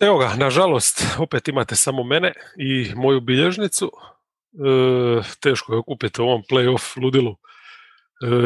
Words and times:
Evo 0.00 0.18
ga, 0.18 0.34
nažalost, 0.36 1.02
opet 1.18 1.48
imate 1.48 1.76
samo 1.76 2.02
mene 2.02 2.32
i 2.56 2.92
moju 2.94 3.20
bilježnicu. 3.20 3.92
E, 4.52 5.22
teško 5.40 5.72
je 5.72 5.78
okupiti 5.78 6.20
ovom 6.20 6.42
playoff 6.50 7.02
ludilu 7.02 7.36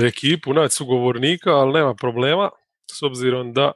e, 0.04 0.06
ekipu, 0.06 0.52
naći 0.54 0.74
sugovornika, 0.74 1.50
ali 1.50 1.72
nema 1.72 1.94
problema, 1.94 2.50
s 2.92 3.02
obzirom 3.02 3.52
da 3.52 3.72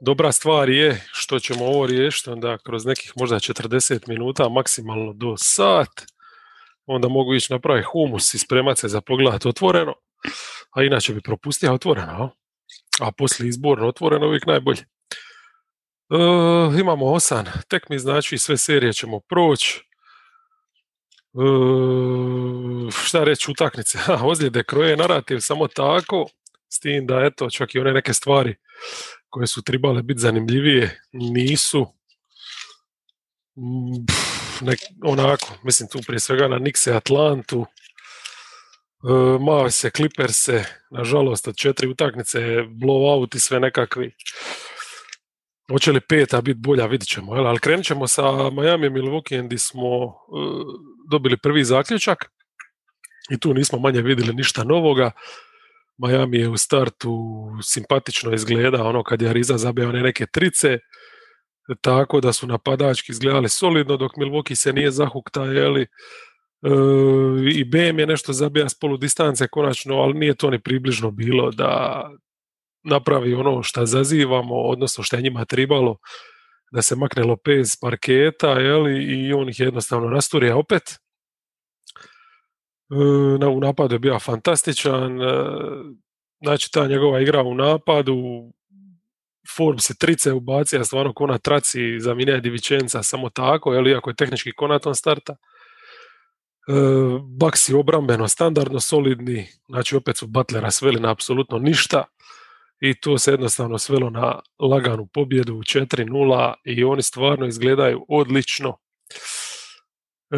dobra 0.00 0.32
stvar 0.32 0.68
je 0.68 1.04
što 1.12 1.38
ćemo 1.38 1.64
ovo 1.64 1.86
riješiti 1.86 2.30
onda 2.30 2.58
kroz 2.58 2.86
nekih 2.86 3.12
možda 3.16 3.36
40 3.36 4.08
minuta, 4.08 4.48
maksimalno 4.48 5.12
do 5.12 5.34
sat, 5.36 6.06
onda 6.86 7.08
mogu 7.08 7.34
ići 7.34 7.52
napraviti 7.52 7.86
humus 7.92 8.34
i 8.34 8.38
spremati 8.38 8.80
se 8.80 8.88
za 8.88 9.00
pogled 9.00 9.46
otvoreno, 9.46 9.94
a 10.70 10.82
inače 10.82 11.14
bi 11.14 11.20
propustio 11.20 11.74
otvoreno, 11.74 12.30
a 13.00 13.12
poslije 13.12 13.48
izborno 13.48 13.88
otvoreno 13.88 14.26
uvijek 14.26 14.46
najbolje. 14.46 14.97
E, 16.10 16.80
imamo 16.80 17.06
osam 17.06 17.44
tekmi, 17.68 17.98
znači 17.98 18.38
sve 18.38 18.56
serije 18.56 18.92
ćemo 18.92 19.20
proći. 19.20 19.80
E, 21.34 21.40
šta 23.04 23.24
reći 23.24 23.50
utakmice? 23.50 23.98
Ozljede 24.30 24.62
kroje 24.62 24.96
narativ 24.96 25.40
samo 25.40 25.68
tako, 25.68 26.26
s 26.68 26.80
tim 26.80 27.06
da 27.06 27.24
eto, 27.24 27.50
čak 27.50 27.74
i 27.74 27.78
one 27.78 27.92
neke 27.92 28.14
stvari 28.14 28.56
koje 29.28 29.46
su 29.46 29.62
trebale 29.62 30.02
biti 30.02 30.20
zanimljivije 30.20 31.00
nisu 31.12 31.86
mm, 33.56 34.04
nek, 34.60 34.78
onako, 35.04 35.58
mislim 35.62 35.88
tu 35.88 35.98
prije 36.06 36.20
svega 36.20 36.48
na 36.48 36.58
Nixe 36.58 36.96
Atlantu, 36.96 37.66
e, 39.08 39.38
Mave 39.40 39.70
se, 39.70 40.64
nažalost 40.90 41.48
od 41.48 41.56
četiri 41.56 41.88
utakmice 41.88 42.38
blowout 42.62 43.36
i 43.36 43.40
sve 43.40 43.60
nekakvi 43.60 44.14
Hoće 45.70 45.92
li 45.92 46.00
peta 46.00 46.40
biti 46.40 46.58
bolja, 46.58 46.86
vidit 46.86 47.08
ćemo. 47.08 47.34
Jel? 47.34 47.46
Ali 47.46 47.58
krenut 47.58 47.84
ćemo 47.84 48.06
sa 48.06 48.50
Miami 48.50 48.90
Milwaukee 48.90 49.46
gdje 49.46 49.58
smo 49.58 50.04
uh, 50.04 50.12
dobili 51.10 51.36
prvi 51.36 51.64
zaključak 51.64 52.18
i 53.30 53.38
tu 53.40 53.54
nismo 53.54 53.78
manje 53.78 54.02
vidjeli 54.02 54.34
ništa 54.34 54.64
novoga. 54.64 55.10
Miami 55.98 56.38
je 56.38 56.48
u 56.48 56.56
startu 56.56 57.18
simpatično 57.62 58.34
izgleda, 58.34 58.84
ono 58.84 59.02
kad 59.02 59.22
je 59.22 59.28
Ariza 59.28 59.58
zabio 59.58 59.88
one 59.88 60.02
neke 60.02 60.26
trice, 60.26 60.78
tako 61.80 62.20
da 62.20 62.32
su 62.32 62.46
napadački 62.46 63.12
izgledali 63.12 63.48
solidno, 63.48 63.96
dok 63.96 64.12
Milwaukee 64.16 64.54
se 64.54 64.72
nije 64.72 64.90
zahukta, 64.90 65.44
jeli, 65.44 65.86
uh, 66.62 67.40
i 67.54 67.64
BM 67.64 67.98
je 67.98 68.06
nešto 68.06 68.32
zabija 68.32 68.68
s 68.68 68.78
polu 68.78 68.96
distance 68.96 69.48
konačno, 69.48 69.94
ali 69.94 70.18
nije 70.18 70.34
to 70.34 70.50
ni 70.50 70.58
približno 70.58 71.10
bilo 71.10 71.50
da 71.50 72.02
napravi 72.88 73.34
ono 73.34 73.62
što 73.62 73.86
zazivamo, 73.86 74.54
odnosno 74.54 75.04
što 75.04 75.16
je 75.16 75.22
njima 75.22 75.44
tribalo 75.44 75.96
da 76.72 76.82
se 76.82 76.96
makne 76.96 77.22
Lopez 77.22 77.76
parketa 77.80 78.50
jeli, 78.50 79.04
i 79.04 79.32
on 79.32 79.48
ih 79.48 79.60
jednostavno 79.60 80.08
rasturija 80.08 80.56
opet. 80.56 80.82
E, 83.42 83.46
u 83.46 83.60
napadu 83.60 83.94
je 83.94 83.98
bio 83.98 84.18
fantastičan, 84.18 85.22
e, 85.22 85.34
znači 86.44 86.72
ta 86.72 86.86
njegova 86.86 87.20
igra 87.20 87.42
u 87.42 87.54
napadu, 87.54 88.16
Forbes 89.56 89.84
se 89.84 89.94
trice 89.98 90.32
ubacija 90.32 90.84
stvarno 90.84 91.12
ko 91.14 91.26
na 91.26 91.38
traci 91.38 92.00
za 92.00 92.14
Minea 92.14 92.40
Divičenca 92.40 93.02
samo 93.02 93.30
tako, 93.30 93.74
jel, 93.74 93.88
iako 93.88 94.10
je 94.10 94.16
tehnički 94.16 94.52
konaton 94.52 94.94
starta. 94.94 95.32
E, 95.32 95.36
Baksi 97.40 97.74
obrambeno, 97.74 98.28
standardno 98.28 98.80
solidni, 98.80 99.46
znači 99.68 99.96
opet 99.96 100.16
su 100.16 100.26
Butlera 100.26 100.70
sveli 100.70 101.00
na 101.00 101.10
apsolutno 101.10 101.58
ništa 101.58 102.04
i 102.80 103.00
to 103.00 103.18
se 103.18 103.30
jednostavno 103.30 103.78
svelo 103.78 104.10
na 104.10 104.40
laganu 104.58 105.06
pobjedu 105.06 105.54
u 105.54 105.62
4-0 105.62 106.54
i 106.64 106.84
oni 106.84 107.02
stvarno 107.02 107.46
izgledaju 107.46 108.04
odlično. 108.08 108.76
E, 110.30 110.36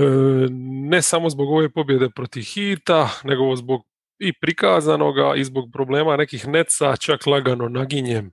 ne 0.91 1.03
samo 1.03 1.31
zbog 1.31 1.50
ove 1.50 1.72
pobjede 1.72 2.10
protiv 2.10 2.42
Hita, 2.42 3.09
nego 3.25 3.56
zbog 3.56 3.81
i 4.19 4.32
prikazanoga 4.41 5.34
i 5.37 5.44
zbog 5.44 5.64
problema 5.72 6.16
nekih 6.16 6.48
neca, 6.48 6.97
čak 6.97 7.26
lagano 7.26 7.69
naginjem 7.69 8.32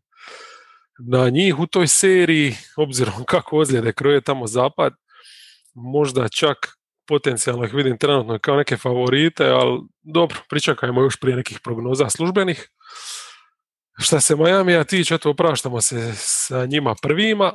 na 1.00 1.30
njih 1.30 1.60
u 1.60 1.68
toj 1.68 1.88
seriji, 1.88 2.56
obzirom 2.78 3.26
kako 3.32 3.58
ozljede 3.58 3.94
kroje 3.94 4.22
tamo 4.22 4.48
zapad, 4.48 4.94
možda 5.74 6.30
čak 6.30 6.58
potencijalno 7.08 7.66
ih 7.66 7.74
vidim 7.74 7.98
trenutno 7.98 8.40
kao 8.40 8.58
neke 8.58 8.78
favorite, 8.78 9.46
ali 9.46 9.82
dobro, 10.02 10.38
pričakajmo 10.50 11.02
još 11.02 11.20
prije 11.20 11.36
nekih 11.36 11.60
prognoza 11.64 12.10
službenih. 12.10 12.70
Šta 13.98 14.20
se 14.20 14.36
Majamija 14.36 14.84
tiče, 14.84 15.16
eto, 15.16 15.30
opraštamo 15.30 15.82
se 15.82 16.12
sa 16.16 16.66
njima 16.66 16.96
prvima. 17.02 17.54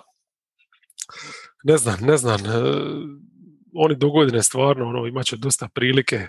Ne 1.65 1.77
znam, 1.77 2.01
ne 2.01 2.17
znam, 2.17 2.41
e, 2.47 2.49
oni 3.75 3.97
do 3.97 4.11
godine 4.11 4.43
stvarno 4.43 4.89
ono, 4.89 5.07
imat 5.07 5.27
će 5.27 5.37
dosta 5.37 5.69
prilike 5.75 6.27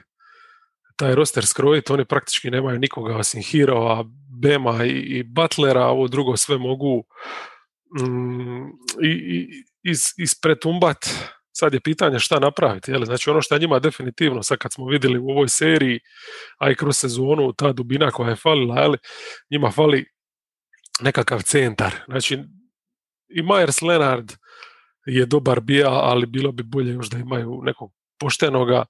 taj 0.95 1.15
roster 1.15 1.45
skrojiti, 1.45 1.93
oni 1.93 2.05
praktički 2.05 2.51
nemaju 2.51 2.79
nikoga 2.79 3.17
osim 3.17 3.41
Hirova, 3.41 4.03
Bema 4.41 4.85
i, 4.85 4.89
i 4.89 5.23
Butlera, 5.23 5.85
ovo 5.85 6.07
drugo 6.07 6.37
sve 6.37 6.57
mogu 6.57 7.03
mm, 8.01 8.67
i, 9.03 9.09
i, 9.09 9.63
is, 9.83 10.13
ispretumbat 10.17 10.97
Sad 11.55 11.73
je 11.73 11.79
pitanje 11.79 12.19
šta 12.19 12.39
napraviti. 12.39 12.91
Jel? 12.91 13.05
Znači 13.05 13.29
ono 13.29 13.41
što 13.41 13.55
je 13.55 13.59
njima 13.59 13.79
definitivno, 13.79 14.43
sad 14.43 14.57
kad 14.57 14.73
smo 14.73 14.85
vidjeli 14.87 15.19
u 15.19 15.29
ovoj 15.29 15.49
seriji, 15.49 15.99
a 16.57 16.71
i 16.71 16.75
kroz 16.75 16.97
sezonu, 16.97 17.53
ta 17.53 17.71
dubina 17.71 18.11
koja 18.11 18.29
je 18.29 18.35
falila, 18.35 18.81
jel? 18.81 18.95
njima 19.51 19.71
fali 19.71 20.05
nekakav 21.01 21.41
centar. 21.41 21.93
Znači 22.07 22.39
i 23.29 23.41
Myers 23.41 23.87
Leonard 23.87 24.31
je 25.05 25.25
dobar 25.25 25.61
bija, 25.61 25.89
ali 25.89 26.25
bilo 26.25 26.51
bi 26.51 26.63
bolje 26.63 26.93
još 26.93 27.09
da 27.09 27.17
imaju 27.17 27.61
nekog 27.63 27.91
poštenoga, 28.19 28.85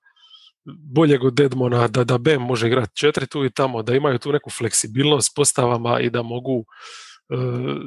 boljeg 0.66 1.24
od 1.24 1.34
Dedmona, 1.34 1.88
da, 1.88 2.04
da 2.04 2.18
Bem 2.18 2.42
može 2.42 2.68
igrati 2.68 2.96
četiri 2.96 3.28
tu 3.28 3.46
i 3.46 3.52
tamo, 3.52 3.84
da 3.84 3.96
imaju 3.96 4.20
tu 4.20 4.32
neku 4.32 4.50
fleksibilnost 4.50 5.36
postavama 5.36 6.00
i 6.00 6.10
da 6.10 6.22
mogu 6.22 6.58
uh, 6.58 7.78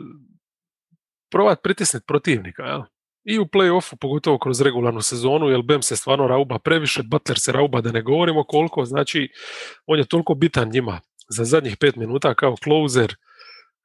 probati 1.31 1.61
pritisniti 1.63 2.05
protivnika. 2.07 2.63
Jel? 2.63 2.83
I 3.27 3.39
u 3.39 3.47
play-offu, 3.47 3.97
pogotovo 4.01 4.39
kroz 4.39 4.61
regularnu 4.61 5.03
sezonu, 5.03 5.49
jer 5.49 5.63
Bem 5.63 5.83
se 5.83 5.97
stvarno 5.97 6.27
rauba 6.27 6.59
previše, 6.59 7.03
Butler 7.03 7.39
se 7.39 7.53
rauba 7.53 7.81
da 7.81 7.93
ne 7.93 8.03
govorimo 8.03 8.45
koliko, 8.45 8.85
znači 8.85 9.29
on 9.87 9.99
je 9.99 10.05
toliko 10.05 10.35
bitan 10.35 10.69
njima 10.69 11.01
za 11.29 11.45
zadnjih 11.45 11.77
pet 11.77 11.97
minuta 11.97 12.35
kao 12.35 12.57
closer, 12.65 13.15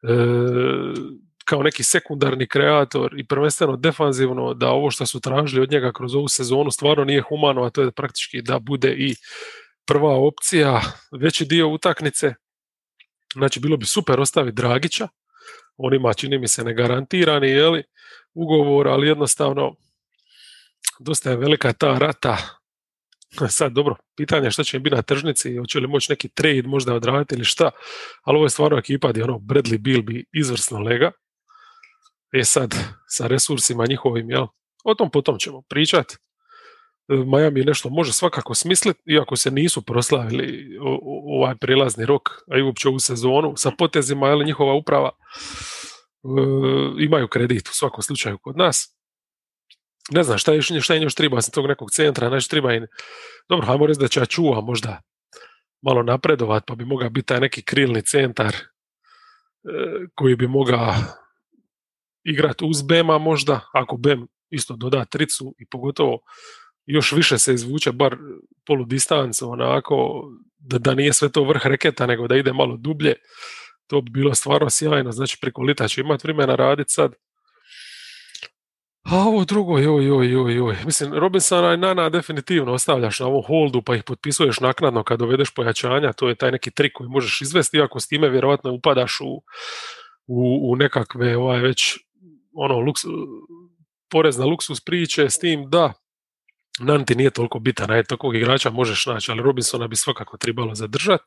e, 0.03 0.16
kao 1.46 1.63
neki 1.63 1.84
sekundarni 1.84 2.47
kreator 2.47 3.19
i 3.19 3.28
prvenstveno 3.28 3.75
defanzivno 3.75 4.53
da 4.53 4.69
ovo 4.69 4.91
što 4.91 5.06
su 5.06 5.19
tražili 5.19 5.62
od 5.62 5.72
njega 5.72 5.91
kroz 5.91 6.16
ovu 6.16 6.28
sezonu 6.28 6.72
stvarno 6.72 7.03
nije 7.03 7.22
humano, 7.22 7.63
a 7.63 7.69
to 7.69 7.81
je 7.81 7.91
praktički 7.91 8.41
da 8.41 8.59
bude 8.59 8.96
i 8.97 9.16
prva 9.85 10.16
opcija, 10.16 10.81
veći 11.22 11.46
dio 11.46 11.68
utakmice. 11.68 12.34
Znači 13.34 13.59
bilo 13.59 13.78
bi 13.78 13.85
super 13.85 14.19
ostaviti 14.19 14.56
Dragića, 14.56 15.08
on 15.78 15.94
ima 15.94 16.13
čini 16.13 16.38
mi 16.38 16.47
se 16.47 16.63
negarantirani, 16.63 17.50
jeli, 17.50 17.84
ugovor, 18.34 18.88
ali 18.88 19.08
jednostavno 19.08 19.75
dosta 21.00 21.30
je 21.30 21.38
velika 21.38 21.74
ta 21.74 21.97
rata. 21.97 22.38
Sad, 23.50 23.72
dobro, 23.72 23.96
pitanje 24.16 24.47
je 24.47 24.52
što 24.52 24.64
će 24.64 24.78
im 24.78 24.84
biti 24.84 24.96
na 24.96 25.02
tržnici, 25.02 25.58
hoće 25.58 25.80
li 25.80 25.88
moći 25.88 26.12
neki 26.12 26.30
trade 26.30 26.62
možda 26.66 26.94
odraditi 26.94 27.36
ili 27.36 27.46
šta, 27.46 27.72
ali 28.24 28.36
ovo 28.36 28.46
je 28.46 28.50
stvarno 28.50 28.78
ekipa 28.78 29.09
gdje 29.12 29.24
ono 29.24 29.38
Bradley 29.38 29.78
Bill 29.78 30.02
bi 30.02 30.25
izvrsno 30.34 30.80
lega. 30.80 31.12
E 32.34 32.44
sad, 32.44 32.75
sa 33.08 33.28
resursima 33.28 33.86
njihovim, 33.90 34.30
jel? 34.30 34.46
O 34.84 34.94
tom 34.94 35.12
potom 35.12 35.38
ćemo 35.40 35.62
pričat. 35.70 36.12
E, 36.12 36.18
Miami 37.08 37.64
nešto 37.64 37.90
može 37.90 38.14
svakako 38.14 38.56
smisliti, 38.56 39.02
iako 39.06 39.36
se 39.36 39.52
nisu 39.52 39.81
proslavili 39.81 40.78
ovaj 41.40 41.56
prilazni 41.56 42.06
rok, 42.06 42.30
a 42.52 42.58
i 42.58 42.62
uopće 42.62 42.88
ovu 42.88 43.00
sezonu, 43.00 43.53
sa 43.58 43.72
potezima, 43.78 44.28
jel, 44.28 44.44
njihova 44.44 44.74
uprava 44.74 45.09
imaju 47.00 47.28
kredit 47.28 47.68
u 47.68 47.73
svakom 47.73 48.02
slučaju 48.02 48.38
kod 48.38 48.58
nas. 48.58 48.97
Ne 50.12 50.23
znam 50.23 50.38
šta 50.38 50.53
je, 50.53 50.62
šta 50.62 50.94
je 50.94 51.02
još 51.02 51.16
treba 51.16 51.41
sa 51.41 51.52
tog 51.52 51.68
nekog 51.68 51.91
centra, 51.91 52.29
znači 52.29 52.50
treba 52.50 52.76
i, 52.76 52.82
dobro, 53.50 53.68
hajmo 53.68 53.85
reći 53.85 54.00
da 54.00 54.08
će 54.08 54.26
čuva 54.26 54.62
možda 54.62 55.02
malo 55.82 56.03
napredovat, 56.03 56.64
pa 56.68 56.76
bi 56.76 56.85
mogao 56.85 57.09
biti 57.09 57.26
taj 57.26 57.40
neki 57.40 57.62
krilni 57.62 58.02
centar 58.02 58.56
e, 58.56 58.59
koji 60.16 60.35
bi 60.35 60.47
mogao 60.47 60.96
igrati 62.24 62.66
uz 62.66 62.82
Bema 62.82 63.17
možda, 63.17 63.59
ako 63.74 63.97
Bem 63.97 64.28
isto 64.50 64.76
doda 64.76 65.06
tricu 65.06 65.56
i 65.59 65.66
pogotovo 65.66 66.20
još 66.85 67.12
više 67.12 67.38
se 67.38 67.53
izvuče 67.53 67.91
bar 67.91 68.17
polu 68.66 68.85
distancu, 68.85 69.50
onako 69.50 70.24
da, 70.58 70.78
da 70.78 70.94
nije 70.94 71.14
sve 71.14 71.29
to 71.32 71.44
vrh 71.44 71.62
reketa, 71.64 72.06
nego 72.06 72.28
da 72.28 72.35
ide 72.35 72.53
malo 72.53 72.78
dublje 72.78 73.16
to 73.91 74.02
bi 74.02 74.11
bilo 74.11 74.35
stvarno 74.35 74.70
sjajno, 74.70 75.11
znači 75.11 75.38
preko 75.41 75.61
lita 75.61 75.88
će 75.88 76.02
imati 76.02 76.28
vremena 76.28 76.55
raditi 76.55 76.93
sad. 76.93 77.14
A 79.03 79.16
ovo 79.16 79.46
drugo, 79.46 79.78
joj, 79.78 80.05
joj, 80.05 80.32
joj, 80.32 80.55
joj. 80.55 80.76
Mislim, 80.85 81.14
Robinsona 81.14 81.73
i 81.73 81.78
Nana 81.78 82.09
definitivno 82.09 82.73
ostavljaš 82.73 83.20
na 83.20 83.28
ovom 83.28 83.43
holdu 83.47 83.82
pa 83.82 83.96
ih 83.96 84.03
potpisuješ 84.03 84.59
naknadno 84.59 85.03
kad 85.03 85.20
dovedeš 85.20 85.53
pojačanja, 85.53 86.14
to 86.14 86.29
je 86.29 86.35
taj 86.35 86.52
neki 86.52 86.72
trik 86.72 86.91
koji 86.93 87.09
možeš 87.09 87.41
izvesti, 87.41 87.78
iako 87.78 87.99
s 87.99 88.08
time 88.08 88.29
vjerojatno 88.29 88.73
upadaš 88.73 89.17
u, 89.22 89.43
u, 90.28 90.72
u 90.72 90.76
nekakve 90.76 91.38
ovaj, 91.38 91.59
već 91.59 91.97
ono, 92.53 92.93
porez 94.09 94.38
na 94.38 94.46
luksus 94.46 94.82
priče 94.82 95.29
s 95.29 95.40
tim 95.40 95.70
da 95.70 95.93
Nanti 96.79 97.16
nije 97.16 97.29
toliko 97.29 97.59
bitan, 97.59 97.91
a 97.91 98.03
takvog 98.03 98.35
igrača 98.35 98.70
možeš 98.70 99.05
naći, 99.05 99.32
ali 99.32 99.41
Robinsona 99.41 99.88
bi 99.88 99.96
svakako 99.96 100.38
trebalo 100.38 100.76
zadržati. 100.76 101.23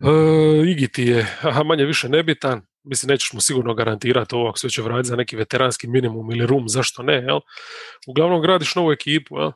E, 0.00 0.70
Igiti 0.70 1.02
je 1.02 1.26
aha, 1.42 1.62
manje 1.62 1.84
više 1.84 2.08
nebitan, 2.08 2.62
mislim 2.84 3.08
nećeš 3.10 3.32
mu 3.32 3.40
sigurno 3.40 3.74
garantirati 3.74 4.34
ovo 4.34 4.48
ako 4.48 4.58
se 4.58 4.68
će 4.68 4.82
vratiti 4.82 5.08
za 5.08 5.16
neki 5.16 5.36
veteranski 5.36 5.86
minimum 5.88 6.30
ili 6.30 6.46
rum, 6.46 6.68
zašto 6.68 7.02
ne, 7.02 7.14
jel? 7.14 7.40
Uglavnom 8.06 8.42
gradiš 8.42 8.74
novu 8.74 8.92
ekipu, 8.92 9.38
jel? 9.38 9.52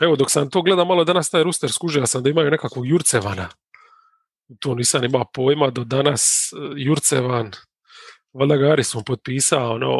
Evo, 0.00 0.16
dok 0.16 0.30
sam 0.30 0.50
to 0.50 0.62
gledao 0.62 0.84
malo 0.84 1.04
danas 1.04 1.30
taj 1.30 1.42
ruster 1.42 1.72
skužio 1.72 2.06
sam 2.06 2.22
da 2.22 2.30
imaju 2.30 2.50
nekakvog 2.50 2.86
Jurcevana. 2.86 3.48
To 4.60 4.74
nisam 4.74 5.04
imao 5.04 5.24
pojma 5.34 5.70
do 5.70 5.84
danas. 5.84 6.52
E, 6.52 6.56
Jurcevan, 6.76 7.50
valjda 8.32 8.56
ga 8.56 8.72
Arison 8.72 9.04
potpisao, 9.04 9.72
ono, 9.74 9.98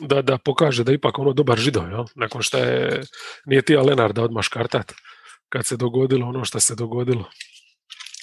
da, 0.00 0.22
da 0.22 0.38
pokaže 0.38 0.84
da 0.84 0.92
ipak 0.92 1.18
ono 1.18 1.32
dobar 1.32 1.58
žido, 1.58 1.80
jel? 1.80 2.04
nakon 2.14 2.42
što 2.42 2.58
je, 2.58 3.02
nije 3.46 3.62
ti 3.62 3.76
Lenarda 3.76 4.22
odmah 4.22 4.44
škartat 4.44 4.92
kad 5.48 5.66
se 5.66 5.76
dogodilo 5.76 6.28
ono 6.28 6.44
što 6.44 6.60
se 6.60 6.74
dogodilo. 6.74 7.30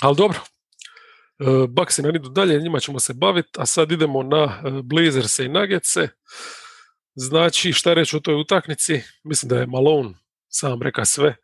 Ali 0.04 0.16
dobro, 0.16 0.40
e, 1.40 1.68
Baksi 1.70 2.02
na 2.02 2.10
idu 2.10 2.30
dalje, 2.30 2.62
njima 2.62 2.80
ćemo 2.80 3.00
se 3.00 3.14
baviti, 3.14 3.50
a 3.58 3.66
sad 3.66 3.92
idemo 3.92 4.24
na 4.24 4.44
e, 4.44 4.82
Blazerse 4.84 5.46
i 5.46 5.50
Nuggetse. 5.50 6.10
Znači, 7.16 7.74
šta 7.74 7.94
reći 7.94 8.18
o 8.18 8.20
toj 8.20 8.36
utaknici? 8.36 9.02
Mislim 9.24 9.50
da 9.50 9.58
je 9.58 9.68
Malone 9.68 10.14
sam 10.48 10.82
reka 10.82 11.06
sve 11.06 11.36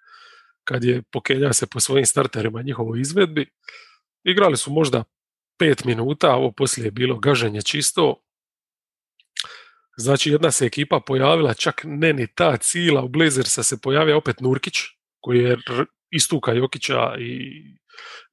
kad 0.63 0.83
je 0.83 1.01
pokenja 1.01 1.53
se 1.53 1.67
po 1.67 1.79
svojim 1.79 2.05
starterima 2.05 2.61
njihovoj 2.61 3.01
izvedbi. 3.01 3.49
Igrali 4.23 4.57
su 4.57 4.71
možda 4.71 5.03
pet 5.57 5.85
minuta, 5.85 6.35
ovo 6.35 6.51
poslije 6.51 6.85
je 6.85 6.91
bilo 6.91 7.19
gaženje 7.19 7.61
čisto. 7.61 8.23
Znači 9.97 10.31
jedna 10.31 10.51
se 10.51 10.65
ekipa 10.65 10.99
pojavila, 10.99 11.53
čak 11.53 11.81
ne 11.83 12.13
ni 12.13 12.27
ta 12.27 12.57
cila, 12.57 13.03
u 13.03 13.07
Blazersa 13.07 13.63
se 13.63 13.81
pojavio 13.81 14.17
opet 14.17 14.39
Nurkić, 14.39 14.75
koji 15.19 15.39
je 15.39 15.57
istuka 16.11 16.53
Jokića 16.53 17.15
i 17.19 17.79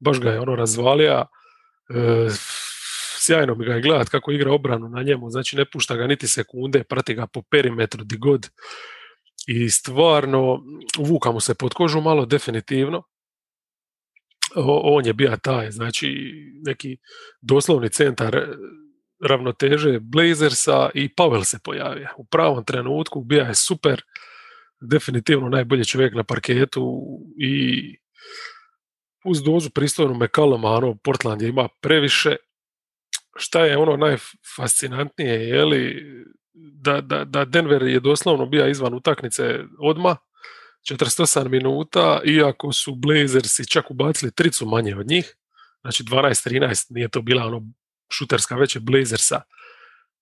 baš 0.01 0.21
ga 0.21 0.31
je 0.31 0.41
ono 0.41 0.57
razvalija. 0.57 1.27
E, 1.91 2.29
sjajno 3.19 3.55
mi 3.55 3.65
ga 3.65 3.75
je 3.75 3.83
gledat 3.83 4.09
kako 4.09 4.33
igra 4.33 4.53
obranu 4.53 4.89
na 4.89 5.03
njemu, 5.03 5.31
znači 5.31 5.57
ne 5.57 5.65
pušta 5.65 5.97
ga 5.97 6.07
niti 6.07 6.29
sekunde, 6.29 6.85
prati 6.85 7.15
ga 7.15 7.27
po 7.27 7.43
perimetru 7.51 8.05
di 8.05 8.17
god 8.17 8.49
i 9.47 9.71
stvarno 9.71 10.65
uvuka 10.99 11.33
mu 11.33 11.41
se 11.41 11.55
pod 11.55 11.75
kožu 11.75 12.01
malo 12.01 12.27
definitivno. 12.27 13.03
on 14.85 15.07
je 15.07 15.13
bio 15.13 15.37
taj, 15.43 15.71
znači 15.71 16.33
neki 16.67 16.97
doslovni 17.41 17.89
centar 17.89 18.37
e, 18.37 18.47
ravnoteže 19.29 19.99
Blazersa 20.01 20.91
i 20.95 21.15
Pavel 21.15 21.45
se 21.45 21.59
pojavio. 21.65 22.09
U 22.17 22.25
pravom 22.25 22.65
trenutku 22.65 23.21
bio 23.21 23.43
je 23.43 23.55
super, 23.55 24.03
definitivno 24.81 25.49
najbolji 25.49 25.85
čovjek 25.85 26.15
na 26.15 26.25
parketu 26.25 27.03
i 27.39 27.97
uz 29.27 29.43
dozu 29.43 29.71
pristojnu 29.71 30.15
McCalluma, 30.15 30.69
ono, 30.69 30.95
Portland 31.05 31.43
je 31.43 31.49
ima 31.49 31.69
previše. 31.81 32.37
Šta 33.37 33.65
je 33.65 33.77
ono 33.77 33.97
najfascinantnije, 33.97 35.49
je 35.49 35.65
li, 35.65 36.05
da, 36.55 37.01
da, 37.01 37.25
da 37.25 37.45
Denver 37.45 37.83
je 37.83 38.01
doslovno 38.01 38.47
bio 38.47 38.69
izvan 38.69 38.95
utakmice 38.95 39.61
odma 39.79 40.17
48 40.91 41.49
minuta, 41.49 42.21
iako 42.25 42.73
su 42.73 42.95
Blazersi 42.95 43.67
čak 43.67 43.91
ubacili 43.91 44.33
tricu 44.33 44.67
manje 44.67 44.97
od 44.97 45.07
njih, 45.07 45.37
znači 45.81 46.03
12-13, 46.03 46.87
nije 46.91 47.09
to 47.09 47.23
bila 47.23 47.47
ono 47.47 47.63
šuterska 48.13 48.57
veće 48.57 48.81
Blazersa 48.81 49.41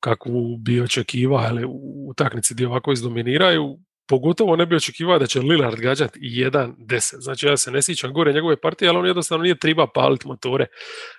kakvu 0.00 0.56
bi 0.56 0.80
očekivao 0.80 1.38
ali 1.38 1.64
u 1.64 2.08
utakmici 2.10 2.54
gdje 2.54 2.66
ovako 2.66 2.92
izdominiraju, 2.92 3.78
pogotovo 4.08 4.56
ne 4.56 4.66
bi 4.66 4.76
očekivao 4.76 5.18
da 5.18 5.26
će 5.26 5.40
Lillard 5.40 5.80
gađati 5.80 6.20
1-10. 6.20 7.14
Znači 7.18 7.46
ja 7.46 7.56
se 7.56 7.70
ne 7.70 7.82
sjećam 7.82 8.12
gore 8.12 8.32
njegove 8.32 8.60
partije, 8.60 8.88
ali 8.88 8.98
on 8.98 9.06
jednostavno 9.06 9.42
nije 9.42 9.58
triba 9.58 9.86
paliti 9.94 10.28
motore, 10.28 10.66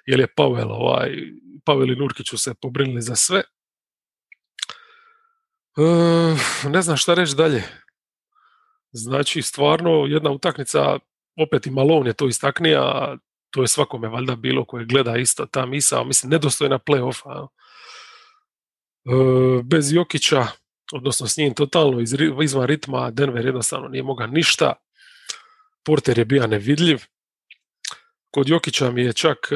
jer 0.06 0.20
je 0.20 0.28
Pavel, 0.36 0.72
ovaj, 0.72 1.10
Pavel 1.66 1.92
i 1.92 1.96
Nurkić 1.96 2.30
su 2.30 2.38
se 2.38 2.54
pobrinili 2.62 3.02
za 3.02 3.16
sve. 3.16 3.44
E, 5.78 6.70
ne 6.70 6.82
znam 6.82 6.98
šta 6.98 7.14
reći 7.14 7.36
dalje. 7.36 7.64
Znači, 8.92 9.42
stvarno, 9.42 10.06
jedna 10.08 10.32
utakmica, 10.32 11.00
opet 11.38 11.68
i 11.68 11.72
Malone 11.72 12.10
je 12.10 12.14
to 12.14 12.28
istaknija, 12.28 13.18
to 13.52 13.62
je 13.62 13.68
svakome 13.68 14.08
valjda 14.08 14.36
bilo 14.36 14.66
koje 14.66 14.86
gleda 14.86 15.18
isto 15.18 15.46
ta 15.46 15.66
misa, 15.66 16.04
mislim, 16.04 16.30
nedostojna 16.30 16.80
play-offa. 16.80 17.48
E, 19.06 19.64
bez 19.64 19.94
Jokića, 19.94 20.48
odnosno 20.94 21.28
s 21.28 21.38
njim 21.38 21.54
totalno 21.54 22.00
izvan 22.44 22.66
ritma, 22.66 23.12
Denver 23.12 23.46
jednostavno 23.46 23.88
nije 23.88 24.04
mogao 24.04 24.28
ništa. 24.28 24.74
Porter 25.86 26.18
je 26.18 26.26
bio 26.26 26.48
nevidljiv. 26.48 27.00
Kod 28.32 28.50
Jokića 28.50 28.92
mi 28.92 29.02
je 29.02 29.14
čak 29.14 29.38
e, 29.52 29.56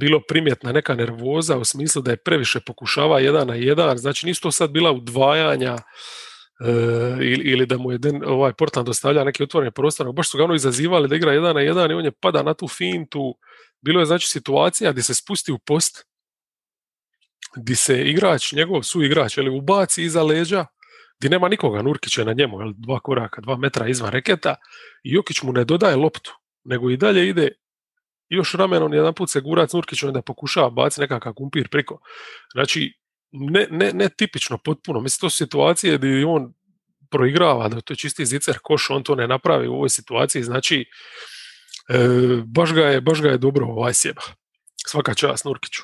bilo 0.00 0.20
primjetna 0.28 0.72
neka 0.72 0.94
nervoza 0.94 1.56
u 1.58 1.64
smislu 1.64 2.02
da 2.02 2.10
je 2.10 2.16
previše 2.16 2.60
pokušava 2.60 3.20
jedan 3.20 3.48
na 3.48 3.54
jedan, 3.54 3.98
znači 3.98 4.26
nisu 4.26 4.42
to 4.42 4.50
sad 4.50 4.70
bila 4.70 4.92
udvajanja 4.92 5.74
e, 5.74 6.72
ili, 7.20 7.66
da 7.66 7.78
mu 7.78 7.92
je 7.92 7.98
ovaj 8.26 8.52
Portland 8.52 8.86
dostavlja 8.86 9.24
neki 9.24 9.42
otvoreni 9.42 9.72
prostor, 9.72 10.12
baš 10.12 10.30
su 10.30 10.38
ga 10.38 10.44
ono 10.44 10.54
izazivali 10.54 11.08
da 11.08 11.16
igra 11.16 11.32
jedan 11.32 11.54
na 11.54 11.60
jedan 11.60 11.90
i 11.90 11.94
on 11.94 12.04
je 12.04 12.12
pada 12.20 12.42
na 12.42 12.54
tu 12.54 12.68
fintu. 12.68 13.34
Bilo 13.80 14.00
je 14.00 14.06
znači 14.06 14.28
situacija 14.28 14.92
gdje 14.92 15.02
se 15.02 15.14
spusti 15.14 15.52
u 15.52 15.58
post, 15.58 16.06
gdje 17.56 17.76
se 17.76 18.02
igrač, 18.02 18.52
njegov 18.52 18.82
su 18.82 19.02
igrač, 19.02 19.36
ili 19.36 19.50
ubaci 19.50 20.04
iza 20.04 20.22
leđa, 20.22 20.66
gdje 21.18 21.30
nema 21.30 21.48
nikoga, 21.48 21.82
Nurkić 21.82 22.18
je 22.18 22.24
na 22.24 22.32
njemu, 22.32 22.60
jel, 22.60 22.72
dva 22.76 23.00
koraka, 23.00 23.40
dva 23.40 23.56
metra 23.56 23.88
izvan 23.88 24.10
reketa 24.10 24.54
i 25.02 25.12
Jokić 25.12 25.42
mu 25.42 25.52
ne 25.52 25.64
dodaje 25.64 25.96
loptu, 25.96 26.34
nego 26.64 26.90
i 26.90 26.96
dalje 26.96 27.28
ide 27.28 27.48
još 28.28 28.54
ramenom 28.54 28.94
jedan 28.94 29.14
put 29.14 29.30
se 29.30 29.40
gura 29.40 29.66
Nurkić 29.72 30.02
onda 30.02 30.22
pokušava 30.22 30.70
baciti 30.70 31.00
nekakav 31.00 31.34
kumpir 31.34 31.68
priko. 31.68 32.00
Znači, 32.52 32.92
ne, 33.30 33.66
ne, 33.70 33.92
ne 33.92 34.08
tipično 34.08 34.58
potpuno. 34.58 35.00
Mislim, 35.00 35.20
to 35.20 35.30
su 35.30 35.36
situacije 35.36 35.98
gdje 35.98 36.26
on 36.26 36.54
proigrava, 37.10 37.68
da 37.68 37.80
to 37.80 37.92
je 37.92 37.96
čisti 37.96 38.26
zicer 38.26 38.58
koš, 38.62 38.90
on 38.90 39.02
to 39.02 39.14
ne 39.14 39.26
napravi 39.26 39.68
u 39.68 39.74
ovoj 39.74 39.88
situaciji, 39.88 40.42
znači 40.42 40.84
e, 41.88 41.98
baš, 42.46 42.72
ga 42.72 42.84
je, 42.84 43.00
baš 43.00 43.22
ga 43.22 43.28
je 43.28 43.38
dobro 43.38 43.66
ovaj 43.66 43.94
sjeba. 43.94 44.22
Svaka 44.86 45.14
čast 45.14 45.44
Nurkiću. 45.44 45.82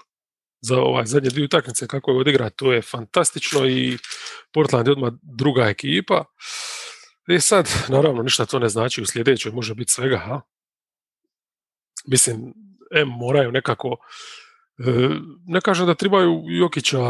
Za 0.66 0.78
ovaj 0.78 1.06
zadnje 1.06 1.30
dvije 1.30 1.44
utakmice 1.44 1.87
kako 1.87 2.11
je 2.11 2.18
odigra, 2.18 2.50
to 2.50 2.73
je 2.73 2.83
fantastično 2.83 3.66
i 3.68 3.99
Portland 4.52 4.87
je 4.87 4.92
odmah 4.92 5.12
druga 5.23 5.64
ekipa. 5.64 6.25
I 7.28 7.40
sad, 7.40 7.68
naravno, 7.88 8.23
ništa 8.23 8.47
to 8.47 8.59
ne 8.59 8.68
znači 8.68 9.02
u 9.02 9.06
sljedećoj, 9.06 9.52
može 9.52 9.75
biti 9.75 9.92
svega, 9.92 10.18
ha? 10.18 10.40
mislim, 12.06 12.54
em, 12.94 13.09
moraju 13.09 13.52
nekako, 13.52 13.97
e, 14.78 15.09
ne 15.47 15.61
kažem 15.61 15.87
da 15.87 15.94
trebaju 15.94 16.42
Jokića 16.47 17.00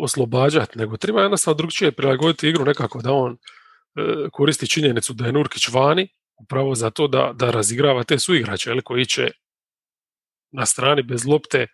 oslobađati, 0.00 0.78
nego 0.78 0.96
treba 0.96 1.22
jednostavno 1.22 1.56
drugčije 1.56 1.92
prilagoditi 1.92 2.48
igru 2.48 2.64
nekako 2.64 3.02
da 3.02 3.12
on 3.12 3.32
e, 3.32 3.38
koristi 4.32 4.68
činjenicu 4.68 5.12
da 5.12 5.26
je 5.26 5.32
Nurkić 5.32 5.68
vani, 5.68 6.08
upravo 6.42 6.74
zato 6.74 7.08
da, 7.08 7.32
da 7.34 7.50
razigrava 7.50 8.04
te 8.04 8.18
suigrače 8.18 8.70
ili 8.70 8.82
koji 8.82 9.06
će 9.06 9.30
na 10.52 10.66
strani 10.66 11.02
bez 11.02 11.26
lopte 11.26 11.66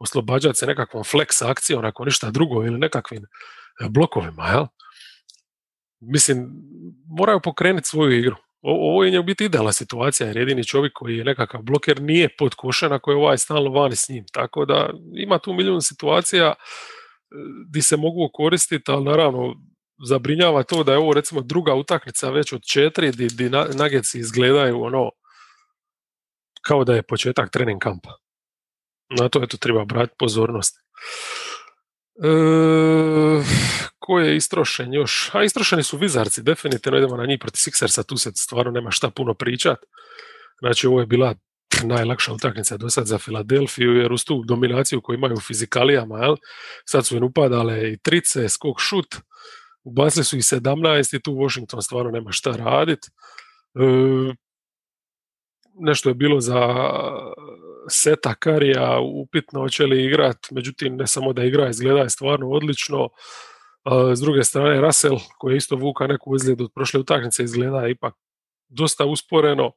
oslobađati 0.00 0.58
se 0.58 0.66
nekakvom 0.66 1.04
flex 1.04 1.50
akcijom 1.50 1.84
ako 1.84 2.04
ništa 2.04 2.30
drugo 2.30 2.64
ili 2.64 2.78
nekakvim 2.78 3.22
e, 3.24 3.88
blokovima. 3.88 4.48
Jel? 4.48 4.66
Mislim, 6.00 6.50
moraju 7.18 7.40
pokrenuti 7.40 7.88
svoju 7.88 8.18
igru 8.18 8.36
ovo 8.62 9.04
je 9.04 9.20
u 9.20 9.22
biti 9.22 9.44
idealna 9.44 9.72
situacija 9.72 10.26
jer 10.26 10.36
jedini 10.36 10.64
čovjek 10.64 10.92
koji 10.94 11.16
je 11.16 11.24
nekakav 11.24 11.62
bloker 11.62 12.02
nije 12.02 12.28
pod 12.38 12.54
košen 12.54 12.92
ako 12.92 13.10
je 13.10 13.16
ovaj 13.16 13.38
stalno 13.38 13.70
vani 13.70 13.96
s 13.96 14.08
njim. 14.08 14.24
Tako 14.32 14.64
da 14.64 14.90
ima 15.14 15.38
tu 15.38 15.52
milijun 15.52 15.82
situacija 15.82 16.46
e, 16.46 16.54
di 17.70 17.82
se 17.82 17.96
mogu 17.96 18.30
koristiti, 18.32 18.90
ali 18.90 19.04
naravno 19.04 19.54
zabrinjava 20.08 20.62
to 20.62 20.84
da 20.84 20.92
je 20.92 20.98
ovo 20.98 21.14
recimo 21.14 21.40
druga 21.40 21.74
utakmica 21.74 22.30
već 22.30 22.52
od 22.52 22.62
četiri 22.72 23.12
di, 23.12 23.26
di 23.26 23.50
nageci 23.74 24.18
izgledaju 24.18 24.82
ono 24.82 25.10
kao 26.62 26.84
da 26.84 26.94
je 26.94 27.02
početak 27.02 27.50
trening 27.50 27.80
kampa. 27.80 28.10
Na 29.18 29.28
to 29.28 29.42
eto 29.42 29.56
treba 29.56 29.84
brati 29.84 30.14
pozornost. 30.18 30.76
E, 32.24 32.30
ko 33.98 34.18
je 34.18 34.36
istrošen 34.36 34.94
još? 34.94 35.30
A 35.32 35.44
istrošeni 35.44 35.82
su 35.82 35.98
Vizarci, 35.98 36.42
definitivno 36.42 36.98
idemo 36.98 37.16
na 37.16 37.26
njih 37.26 37.38
proti 37.40 37.58
Sixersa, 37.58 38.06
tu 38.06 38.16
se 38.16 38.30
stvarno 38.34 38.72
nema 38.72 38.90
šta 38.90 39.10
puno 39.10 39.34
pričat. 39.34 39.78
Znači 40.60 40.86
ovo 40.86 41.00
je 41.00 41.06
bila 41.06 41.34
najlakša 41.84 42.32
utakmica 42.32 42.76
do 42.76 42.90
sad 42.90 43.06
za 43.06 43.18
Filadelfiju, 43.18 43.96
jer 43.96 44.12
uz 44.12 44.24
tu 44.24 44.44
dominaciju 44.44 45.00
koju 45.00 45.14
imaju 45.14 45.34
u 45.34 45.40
fizikalijama, 45.40 46.18
jel? 46.18 46.36
sad 46.84 47.06
su 47.06 47.16
im 47.16 47.24
upadale 47.24 47.92
i 47.92 47.98
trice, 47.98 48.48
skok 48.48 48.80
šut, 48.80 49.16
ubacili 49.84 50.24
su 50.24 50.36
i 50.36 50.40
17 50.40 51.16
i 51.16 51.22
tu 51.22 51.32
Washington 51.32 51.82
stvarno 51.82 52.10
nema 52.10 52.32
šta 52.32 52.50
radit. 52.50 52.98
E, 53.06 53.80
nešto 55.80 56.08
je 56.08 56.14
bilo 56.14 56.40
za 56.40 56.60
seta 57.90 58.34
Karija 58.34 59.00
upitno 59.00 59.60
hoće 59.60 59.86
li 59.86 60.04
igrat, 60.04 60.50
međutim 60.50 60.96
ne 60.96 61.06
samo 61.06 61.32
da 61.32 61.44
igra, 61.44 61.68
izgleda 61.68 62.00
je 62.00 62.10
stvarno 62.10 62.50
odlično. 62.50 63.08
S 64.14 64.20
druge 64.20 64.44
strane, 64.44 64.80
Russell, 64.80 65.18
koji 65.38 65.54
je 65.54 65.56
isto 65.56 65.76
vuka 65.76 66.06
neku 66.06 66.36
izgledu 66.36 66.64
od 66.64 66.72
prošle 66.74 67.00
utakmice, 67.00 67.44
izgleda 67.44 67.88
ipak 67.88 68.14
dosta 68.68 69.04
usporeno. 69.04 69.72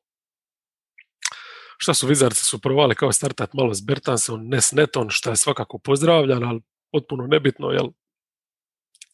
Šta 1.77 1.93
su 1.93 2.07
Vizarci 2.07 2.45
su 2.45 2.61
provali 2.61 2.95
kao 2.95 3.11
startat 3.11 3.53
malo 3.53 3.73
s 3.73 3.81
Bertansom, 3.81 4.47
ne 4.47 4.61
s 4.61 4.71
Neton, 4.71 5.07
što 5.09 5.29
je 5.29 5.35
svakako 5.35 5.77
pozdravljan, 5.77 6.43
ali 6.43 6.61
potpuno 6.91 7.27
nebitno, 7.27 7.69
jel 7.69 7.87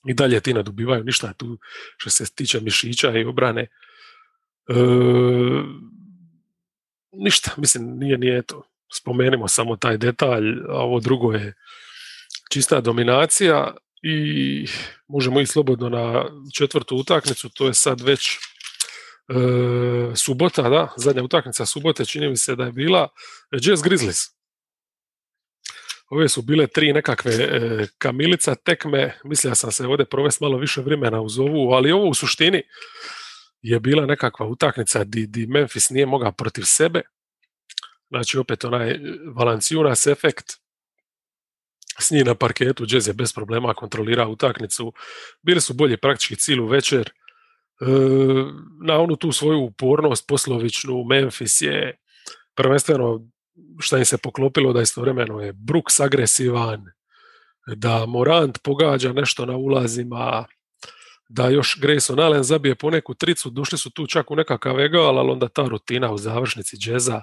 i 0.07 0.13
dalje 0.13 0.39
ti 0.39 0.53
ne 0.53 0.63
dobivaju 0.63 1.03
ništa 1.03 1.33
tu 1.33 1.57
što 1.97 2.09
se 2.09 2.35
tiče 2.35 2.59
mišića 2.61 3.11
i 3.17 3.25
obrane. 3.25 3.61
E, 3.61 4.75
ništa, 7.11 7.51
mislim, 7.57 7.97
nije, 7.97 8.17
nije 8.17 8.41
to. 8.41 8.68
Spomenimo 8.93 9.47
samo 9.47 9.75
taj 9.75 9.97
detalj, 9.97 10.43
a 10.69 10.73
ovo 10.73 10.99
drugo 10.99 11.33
je 11.33 11.53
čista 12.49 12.81
dominacija 12.81 13.75
i 14.01 14.65
možemo 15.07 15.39
i 15.39 15.45
slobodno 15.45 15.89
na 15.89 16.25
četvrtu 16.53 16.95
utakmicu, 16.95 17.49
to 17.49 17.67
je 17.67 17.73
sad 17.73 18.01
već 18.01 18.29
e, 18.31 18.35
subota, 20.15 20.69
da, 20.69 20.93
zadnja 20.97 21.23
utakmica 21.23 21.65
subote, 21.65 22.05
čini 22.05 22.29
mi 22.29 22.37
se 22.37 22.55
da 22.55 22.63
je 22.63 22.71
bila 22.71 23.07
Jazz 23.61 23.81
Grizzlies. 23.81 24.17
Ove 26.09 26.29
su 26.29 26.41
bile 26.41 26.67
tri 26.67 26.93
nekakve 26.93 27.31
e, 27.31 27.87
kamilica 27.97 28.55
tekme, 28.55 29.19
mislio 29.23 29.55
sam 29.55 29.71
se 29.71 29.87
ovdje 29.87 30.05
provesti 30.05 30.43
malo 30.43 30.57
više 30.57 30.81
vremena 30.81 31.21
uz 31.21 31.39
ovu, 31.39 31.71
ali 31.71 31.91
ovo 31.91 32.09
u 32.09 32.13
suštini 32.13 32.63
je 33.61 33.79
bila 33.79 34.05
nekakva 34.05 34.45
utakmica 34.45 35.03
di, 35.03 35.27
di 35.27 35.47
Memphis 35.47 35.89
nije 35.89 36.05
mogao 36.05 36.31
protiv 36.31 36.63
sebe. 36.65 37.01
Znači 38.09 38.37
opet 38.37 38.63
onaj 38.63 38.99
Valanciunas 39.35 40.07
efekt, 40.07 40.45
s 41.99 42.11
njih 42.11 42.25
na 42.25 42.35
parketu, 42.35 42.85
Jazz 42.87 43.07
je 43.07 43.13
bez 43.13 43.33
problema 43.33 43.73
kontrolirao 43.73 44.29
utakmicu, 44.29 44.93
bili 45.41 45.61
su 45.61 45.73
bolji 45.73 45.97
praktički 45.97 46.35
cijelu 46.35 46.67
večer, 46.67 47.09
e, 47.09 47.85
na 48.85 48.99
onu 48.99 49.15
tu 49.15 49.31
svoju 49.31 49.59
upornost 49.59 50.27
poslovičnu 50.27 51.03
Memphis 51.03 51.61
je 51.61 51.97
prvenstveno 52.55 53.29
što 53.79 53.97
im 53.97 54.05
se 54.05 54.17
poklopilo 54.17 54.73
da 54.73 54.81
istovremeno 54.81 55.41
je 55.41 55.53
Brooks 55.53 55.99
agresivan, 55.99 56.85
da 57.75 58.05
Morant 58.05 58.59
pogađa 58.63 59.13
nešto 59.13 59.45
na 59.45 59.55
ulazima, 59.55 60.45
da 61.29 61.49
još 61.49 61.79
Grayson 61.81 62.23
Allen 62.23 62.43
zabije 62.43 62.75
poneku 62.75 63.13
tricu, 63.13 63.49
došli 63.49 63.77
su 63.77 63.91
tu 63.91 64.07
čak 64.07 64.31
u 64.31 64.35
nekakav 64.35 64.79
egal, 64.79 65.19
ali 65.19 65.31
onda 65.31 65.47
ta 65.47 65.67
rutina 65.67 66.11
u 66.11 66.17
završnici 66.17 66.77
džeza, 66.77 67.21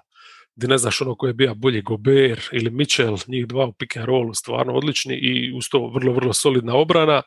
gdje 0.57 0.69
ne 0.69 0.79
znaš 0.79 1.01
ono 1.01 1.15
ko 1.15 1.27
je 1.27 1.35
bio 1.35 1.55
bolji 1.55 1.83
Gober 1.83 2.41
ili 2.53 2.71
Mitchell, 2.71 3.19
njih 3.27 3.47
dva 3.47 3.67
u 3.67 3.73
pick 3.73 3.97
and 3.97 4.07
rollu, 4.07 4.35
stvarno 4.35 4.73
odlični 4.73 5.15
i 5.15 5.53
uz 5.57 5.69
to 5.69 5.91
vrlo, 5.95 6.13
vrlo 6.13 6.33
solidna 6.33 6.75
obrana. 6.75 7.23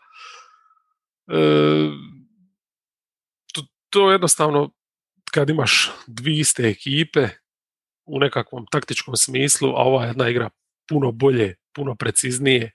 E, 1.27 1.39
to, 3.53 3.61
to 3.89 4.11
jednostavno 4.11 4.71
kad 5.31 5.49
imaš 5.49 5.91
dvije 6.07 6.39
iste 6.39 6.63
ekipe 6.63 7.27
u 8.05 8.19
nekakvom 8.19 8.65
taktičkom 8.71 9.15
smislu, 9.15 9.69
a 9.69 9.81
ova 9.81 10.05
jedna 10.05 10.29
igra 10.29 10.49
puno 10.87 11.11
bolje, 11.11 11.55
puno 11.73 11.95
preciznije 11.95 12.71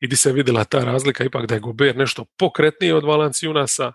i 0.00 0.06
di 0.06 0.16
se 0.16 0.32
vidjela 0.32 0.64
ta 0.64 0.84
razlika 0.84 1.24
ipak 1.24 1.46
da 1.46 1.54
je 1.54 1.60
Gober 1.60 1.96
nešto 1.96 2.24
pokretniji 2.38 2.92
od 2.92 3.04
Valanciunasa, 3.04 3.92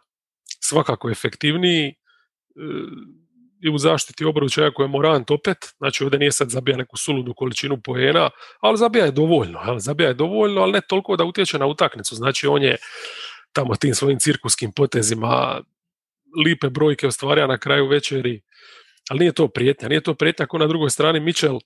svakako 0.61 1.09
efektivniji 1.09 1.87
e, 1.87 1.93
i 3.65 3.69
u 3.69 3.77
zaštiti 3.77 4.25
obručaja 4.25 4.71
koje 4.71 4.83
je 4.83 4.89
Morant 4.89 5.31
opet, 5.31 5.57
znači 5.77 6.03
ovdje 6.03 6.19
nije 6.19 6.31
sad 6.31 6.49
zabija 6.49 6.77
neku 6.77 6.97
suludu 6.97 7.33
količinu 7.33 7.77
poena, 7.83 8.29
ali 8.59 8.77
zabija 8.77 9.05
je 9.05 9.11
dovoljno, 9.11 9.59
ali 9.61 9.79
zabija 9.79 10.07
je 10.07 10.13
dovoljno, 10.13 10.61
ali 10.61 10.71
ne 10.71 10.81
toliko 10.81 11.15
da 11.15 11.23
utječe 11.23 11.59
na 11.59 11.65
utakmicu, 11.65 12.15
znači 12.15 12.47
on 12.47 12.63
je 12.63 12.77
tamo 13.53 13.75
tim 13.75 13.95
svojim 13.95 14.19
cirkuskim 14.19 14.71
potezima 14.71 15.61
lipe 16.45 16.69
brojke 16.69 17.07
ostvario 17.07 17.47
na 17.47 17.57
kraju 17.57 17.87
večeri, 17.87 18.41
ali 19.09 19.19
nije 19.19 19.31
to 19.31 19.47
prijetnja, 19.47 19.87
nije 19.89 20.01
to 20.01 20.13
prijetnja 20.13 20.43
ako 20.43 20.57
na 20.57 20.67
drugoj 20.67 20.89
strani 20.89 21.19
Mitchell 21.19 21.59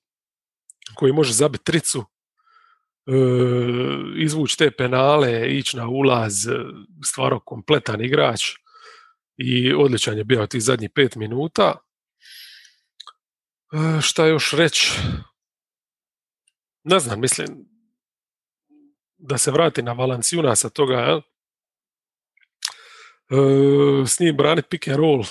koji 0.96 1.14
može 1.14 1.34
zabiti 1.34 1.64
tricu, 1.64 2.00
e, 2.00 3.14
izvući 4.18 4.58
te 4.58 4.72
penale, 4.72 5.50
ići 5.50 5.78
na 5.78 5.88
ulaz, 5.88 6.34
stvarno 7.06 7.40
kompletan 7.40 8.02
igrač 8.02 8.42
i 9.38 9.74
odličan 9.74 10.18
je 10.18 10.24
bio 10.24 10.48
tih 10.48 10.62
zadnjih 10.62 10.90
pet 10.96 11.16
minuta. 11.16 11.89
E, 13.74 14.02
šta 14.02 14.26
još 14.26 14.54
reći? 14.54 14.92
Ne 16.84 17.00
znam, 17.00 17.22
mislim 17.22 17.66
da 19.18 19.38
se 19.38 19.52
vrati 19.52 19.82
na 19.82 19.94
Valanciuna 19.94 20.56
sa 20.56 20.70
toga, 20.70 20.94
ja? 20.94 21.22
E, 23.30 24.06
s 24.06 24.20
njim 24.20 24.38
braniti 24.38 24.68
pick 24.70 24.88
and 24.88 24.98
roll 24.98 25.24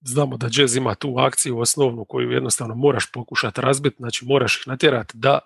znamo 0.00 0.36
da 0.36 0.48
jazz 0.52 0.76
ima 0.76 0.94
tu 0.94 1.14
akciju 1.18 1.58
osnovnu 1.58 2.04
koju 2.04 2.30
jednostavno 2.30 2.74
moraš 2.74 3.12
pokušati 3.12 3.60
razbiti, 3.60 3.96
znači 3.98 4.24
moraš 4.24 4.60
ih 4.60 4.68
natjerati 4.68 5.18
da 5.18 5.38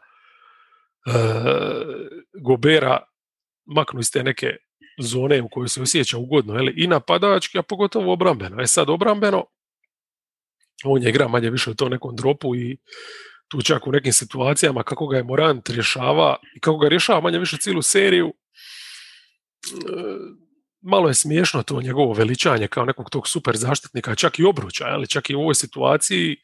e, 1.06 1.12
Gobera 2.42 3.02
maknu 3.64 4.00
iz 4.00 4.12
te 4.12 4.22
neke 4.22 4.56
zone 4.98 5.42
u 5.42 5.48
kojoj 5.48 5.68
se 5.68 5.82
osjeća 5.82 6.18
ugodno, 6.18 6.54
jeli, 6.54 6.74
i 6.76 6.86
napadački, 6.86 7.58
a 7.58 7.62
pogotovo 7.62 8.12
obrambeno. 8.12 8.62
E 8.62 8.66
sad 8.66 8.90
obrambeno, 8.90 9.44
on 10.84 11.02
je 11.02 11.08
igra 11.08 11.28
manje 11.28 11.50
više 11.50 11.70
u 11.70 11.74
tom 11.74 11.90
nekom 11.90 12.16
dropu 12.16 12.56
i 12.56 12.76
tu 13.48 13.62
čak 13.62 13.86
u 13.86 13.92
nekim 13.92 14.12
situacijama 14.12 14.82
kako 14.82 15.06
ga 15.06 15.16
je 15.16 15.24
Morant 15.24 15.70
rješava 15.70 16.36
i 16.56 16.60
kako 16.60 16.78
ga 16.78 16.88
rješava 16.88 17.20
manje 17.20 17.38
više 17.38 17.56
cijelu 17.56 17.82
seriju, 17.82 18.28
e, 18.28 18.32
malo 20.82 21.08
je 21.08 21.14
smiješno 21.14 21.62
to 21.62 21.82
njegovo 21.82 22.12
veličanje 22.12 22.68
kao 22.68 22.84
nekog 22.84 23.10
tog 23.10 23.28
super 23.28 23.56
zaštitnika, 23.56 24.14
čak 24.14 24.38
i 24.38 24.44
obruča, 24.44 24.84
ali 24.84 25.08
čak 25.08 25.30
i 25.30 25.34
u 25.34 25.40
ovoj 25.40 25.54
situaciji 25.54 26.36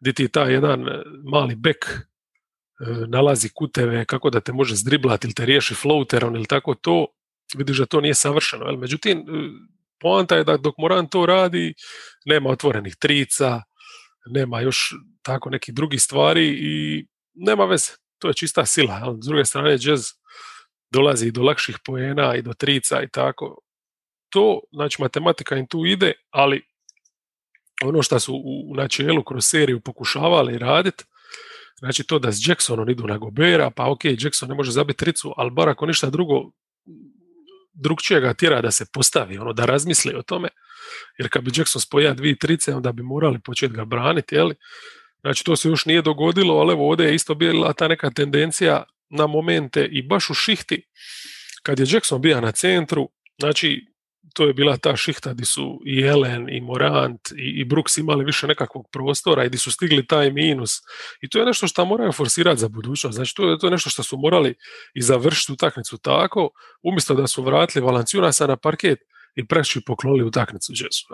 gdje 0.00 0.12
ti 0.12 0.28
taj 0.28 0.52
jedan 0.52 0.86
mali 1.32 1.54
bek 1.54 1.84
e, 1.86 2.00
nalazi 3.08 3.48
kuteve 3.54 4.04
kako 4.04 4.30
da 4.30 4.40
te 4.40 4.52
može 4.52 4.76
zdriblati 4.76 5.26
ili 5.26 5.34
te 5.34 5.46
riješi 5.46 5.74
floaterom 5.74 6.34
ili 6.34 6.46
tako 6.46 6.74
to, 6.74 7.06
vidiš 7.56 7.78
da 7.78 7.86
to 7.86 8.00
nije 8.00 8.14
savršeno. 8.14 8.76
Međutim, 8.76 9.18
e, 9.18 9.22
poanta 10.00 10.36
je 10.36 10.44
da 10.44 10.56
dok 10.56 10.74
Moran 10.78 11.08
to 11.08 11.26
radi, 11.26 11.74
nema 12.24 12.50
otvorenih 12.50 12.96
trica, 12.96 13.62
nema 14.26 14.60
još 14.60 14.94
tako 15.22 15.50
nekih 15.50 15.74
drugih 15.74 16.02
stvari 16.02 16.48
i 16.48 17.06
nema 17.34 17.64
veze. 17.64 17.90
To 18.18 18.28
je 18.28 18.34
čista 18.34 18.66
sila. 18.66 19.16
S 19.22 19.26
druge 19.26 19.44
strane, 19.44 19.76
jazz 19.80 20.02
dolazi 20.90 21.26
i 21.26 21.32
do 21.32 21.42
lakših 21.42 21.78
poena 21.84 22.36
i 22.36 22.42
do 22.42 22.52
trica 22.52 23.02
i 23.02 23.08
tako 23.08 23.58
to, 24.32 24.60
znači 24.72 25.02
matematika 25.02 25.56
im 25.56 25.66
tu 25.66 25.86
ide, 25.86 26.12
ali 26.30 26.62
ono 27.84 28.02
što 28.02 28.20
su 28.20 28.34
u 28.44 28.74
načelu 28.76 29.24
kroz 29.24 29.44
seriju 29.44 29.80
pokušavali 29.80 30.58
raditi, 30.58 31.04
znači 31.78 32.04
to 32.04 32.18
da 32.18 32.32
s 32.32 32.48
Jacksonom 32.48 32.90
idu 32.90 33.06
na 33.06 33.18
Gobera, 33.18 33.70
pa 33.70 33.90
ok, 33.90 34.04
Jackson 34.04 34.48
ne 34.48 34.54
može 34.54 34.70
zabiti 34.70 34.98
tricu, 34.98 35.32
ali 35.36 35.50
bar 35.50 35.68
ako 35.68 35.86
ništa 35.86 36.10
drugo, 36.10 36.50
drugčije 37.72 38.20
ga 38.20 38.34
tjera 38.34 38.60
da 38.60 38.70
se 38.70 38.86
postavi, 38.92 39.38
ono 39.38 39.52
da 39.52 39.64
razmisli 39.64 40.14
o 40.14 40.22
tome, 40.22 40.48
jer 41.18 41.28
kad 41.28 41.44
bi 41.44 41.50
Jackson 41.56 41.80
spoja 41.80 42.14
dvije 42.14 42.38
trice, 42.38 42.74
onda 42.74 42.92
bi 42.92 43.02
morali 43.02 43.38
početi 43.44 43.74
ga 43.74 43.84
braniti, 43.84 44.34
jeli? 44.34 44.54
Znači 45.20 45.44
to 45.44 45.56
se 45.56 45.68
još 45.68 45.84
nije 45.84 46.02
dogodilo, 46.02 46.54
ali 46.54 46.72
evo 46.72 46.88
ovdje 46.88 47.06
je 47.06 47.14
isto 47.14 47.34
bila 47.34 47.72
ta 47.72 47.88
neka 47.88 48.10
tendencija 48.10 48.84
na 49.10 49.26
momente 49.26 49.84
i 49.84 50.02
baš 50.02 50.30
u 50.30 50.34
šihti, 50.34 50.82
kad 51.62 51.78
je 51.78 51.86
Jackson 51.88 52.20
bio 52.20 52.40
na 52.40 52.52
centru, 52.52 53.08
znači 53.40 53.92
to 54.34 54.46
je 54.46 54.54
bila 54.54 54.76
ta 54.76 54.96
šihta 54.96 55.32
gdje 55.32 55.46
su 55.46 55.80
i 55.86 56.02
Ellen 56.02 56.48
i 56.48 56.60
Morant 56.60 57.20
i, 57.36 57.60
i 57.60 57.64
Brooks 57.64 57.98
imali 57.98 58.24
više 58.24 58.46
nekakvog 58.46 58.88
prostora 58.92 59.44
i 59.44 59.48
gdje 59.48 59.58
su 59.58 59.72
stigli 59.72 60.06
taj 60.06 60.30
minus. 60.30 60.70
I 61.20 61.28
to 61.28 61.38
je 61.38 61.46
nešto 61.46 61.68
što 61.68 61.84
moraju 61.84 62.12
forsirati 62.12 62.60
za 62.60 62.68
budućnost. 62.68 63.16
Znači 63.16 63.34
to 63.34 63.50
je, 63.50 63.58
to 63.58 63.66
je 63.66 63.70
nešto 63.70 63.90
što 63.90 64.02
su 64.02 64.16
morali 64.16 64.54
i 64.94 65.02
završiti 65.02 65.52
utakmicu 65.52 65.98
tako, 65.98 66.50
umjesto 66.82 67.14
da 67.14 67.26
su 67.26 67.42
vratili 67.42 67.84
Valanciunasa 67.84 68.46
na 68.46 68.56
parket 68.56 68.98
i 69.34 69.46
preći 69.46 69.80
poklonili 69.86 70.24
utakmicu 70.24 70.72
Jessu. 70.76 71.06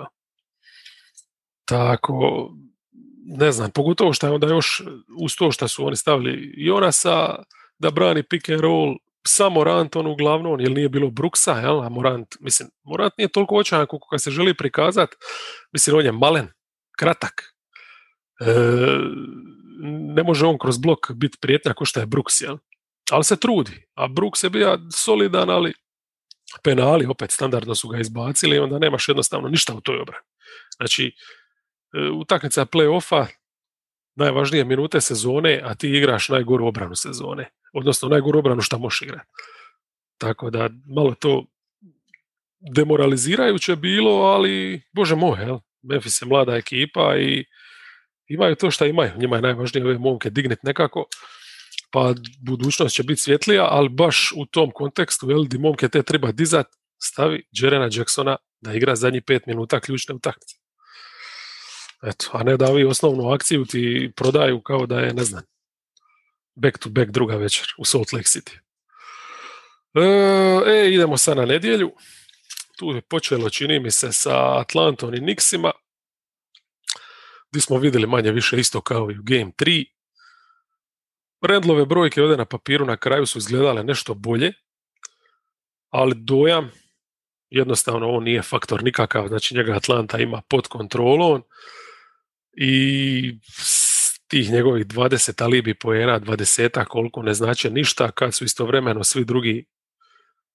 Tako, 1.64 2.48
ne 3.24 3.52
znam, 3.52 3.70
pogotovo 3.70 4.12
što 4.12 4.26
je 4.26 4.32
onda 4.32 4.46
još 4.46 4.82
uz 5.20 5.36
to 5.36 5.52
što 5.52 5.68
su 5.68 5.86
oni 5.86 5.96
stavili 5.96 6.52
Jonasa 6.56 7.42
da 7.78 7.90
brani 7.90 8.22
pick 8.22 8.48
and 8.48 8.60
roll, 8.60 8.94
sa 9.26 9.48
Morantom 9.48 10.06
uglavnom, 10.06 10.60
jer 10.60 10.70
nije 10.70 10.88
bilo 10.88 11.10
Brooksa, 11.10 11.52
jel? 11.52 11.80
a 11.80 11.88
Morant, 11.88 12.36
mislim, 12.40 12.68
Morant 12.82 13.12
nije 13.18 13.28
toliko 13.28 13.56
očajan 13.56 13.86
koliko 13.86 14.08
ga 14.12 14.18
se 14.18 14.30
želi 14.30 14.54
prikazati, 14.54 15.16
mislim, 15.72 15.96
on 15.96 16.04
je 16.04 16.12
malen, 16.12 16.48
kratak. 16.98 17.54
E, 18.40 18.44
ne 20.14 20.22
može 20.22 20.46
on 20.46 20.58
kroz 20.58 20.78
blok 20.78 21.12
biti 21.12 21.38
prijetnja 21.40 21.72
ko 21.72 21.84
što 21.84 22.00
je 22.00 22.06
Brooks, 22.06 22.40
jel? 22.40 22.56
ali 23.10 23.24
se 23.24 23.36
trudi. 23.36 23.86
A 23.94 24.08
Brooks 24.08 24.44
je 24.44 24.50
bio 24.50 24.78
solidan, 24.94 25.50
ali 25.50 25.72
penali 26.62 27.06
opet 27.06 27.30
standardno 27.30 27.74
su 27.74 27.88
ga 27.88 27.98
izbacili 27.98 28.56
i 28.56 28.58
onda 28.58 28.78
nemaš 28.78 29.08
jednostavno 29.08 29.48
ništa 29.48 29.74
u 29.74 29.80
toj 29.80 30.00
obrani. 30.00 30.24
Znači, 30.76 31.06
e, 31.06 32.10
utakmica 32.10 32.66
play-offa 32.66 33.26
najvažnije 34.14 34.64
minute 34.64 35.00
sezone, 35.00 35.60
a 35.64 35.74
ti 35.74 35.88
igraš 35.88 36.28
najgoru 36.28 36.66
obranu 36.66 36.94
sezone. 36.94 37.50
Odnosno 37.72 38.08
najgoru 38.08 38.38
obranu 38.38 38.62
šta 38.62 38.78
možeš 38.78 39.02
igrati. 39.02 39.26
Tako 40.18 40.50
da 40.50 40.70
malo 40.96 41.14
to 41.14 41.44
demoralizirajuće 42.60 43.76
bilo, 43.76 44.12
ali 44.12 44.82
bože 44.92 45.16
moj, 45.16 45.40
jel? 45.40 45.58
Memphis 45.82 46.22
je 46.22 46.28
mlada 46.28 46.56
ekipa 46.56 47.16
i 47.18 47.44
imaju 48.28 48.56
to 48.56 48.70
što 48.70 48.84
imaju. 48.84 49.12
Njima 49.16 49.36
je 49.36 49.42
najvažnije 49.42 49.84
ove 49.84 49.98
momke 49.98 50.30
digniti 50.30 50.60
nekako, 50.66 51.04
pa 51.90 52.14
budućnost 52.40 52.94
će 52.94 53.02
biti 53.02 53.20
svjetlija, 53.20 53.68
ali 53.70 53.88
baš 53.88 54.32
u 54.36 54.46
tom 54.46 54.70
kontekstu, 54.74 55.30
jel, 55.30 55.44
di 55.44 55.58
momke 55.58 55.88
te 55.88 56.02
treba 56.02 56.32
dizat, 56.32 56.66
stavi 57.02 57.46
Jerena 57.52 57.88
Jacksona 57.92 58.36
da 58.60 58.74
igra 58.74 58.96
zadnjih 58.96 59.22
pet 59.26 59.46
minuta 59.46 59.80
ključne 59.80 60.14
utakmice. 60.14 60.56
Eto, 62.02 62.30
a 62.32 62.42
ne 62.42 62.56
da 62.56 62.70
vi 62.70 62.84
osnovnu 62.84 63.30
akciju 63.30 63.64
ti 63.64 64.12
prodaju 64.16 64.60
kao 64.60 64.86
da 64.86 65.00
je, 65.00 65.14
ne 65.14 65.24
znam, 65.24 65.42
back 66.54 66.78
to 66.78 66.88
back 66.88 67.10
druga 67.10 67.36
večer 67.36 67.74
u 67.78 67.84
Salt 67.84 68.12
Lake 68.12 68.26
City. 68.26 68.58
E, 69.94 70.72
e 70.72 70.94
idemo 70.94 71.16
sad 71.16 71.36
na 71.36 71.44
nedjelju. 71.44 71.92
Tu 72.78 72.86
je 72.90 73.00
počelo, 73.00 73.50
čini 73.50 73.80
mi 73.80 73.90
se, 73.90 74.12
sa 74.12 74.60
Atlantom 74.60 75.14
i 75.14 75.20
Nixima 75.20 75.70
gdje 77.50 77.60
smo 77.60 77.78
vidjeli 77.78 78.06
manje 78.06 78.32
više 78.32 78.58
isto 78.58 78.80
kao 78.80 79.10
i 79.10 79.18
u 79.18 79.22
Game 79.22 79.52
3. 79.58 79.84
Rendlove 81.42 81.86
brojke 81.86 82.22
ovdje 82.22 82.36
na 82.36 82.44
papiru 82.44 82.86
na 82.86 82.96
kraju 82.96 83.26
su 83.26 83.38
izgledale 83.38 83.84
nešto 83.84 84.14
bolje, 84.14 84.52
ali 85.90 86.14
dojam, 86.16 86.70
jednostavno 87.50 88.08
on 88.08 88.24
nije 88.24 88.42
faktor 88.42 88.84
nikakav, 88.84 89.28
znači 89.28 89.54
njega 89.54 89.72
Atlanta 89.72 90.18
ima 90.18 90.42
pod 90.48 90.68
kontrolom 90.68 91.42
i 92.52 93.38
tih 94.28 94.50
njegovih 94.50 94.86
20 94.86 95.42
alibi 95.44 95.74
poena, 95.74 96.20
20 96.20 96.84
koliko 96.84 97.22
ne 97.22 97.34
znači 97.34 97.70
ništa, 97.70 98.10
kad 98.10 98.34
su 98.34 98.44
istovremeno 98.44 99.04
svi 99.04 99.24
drugi 99.24 99.66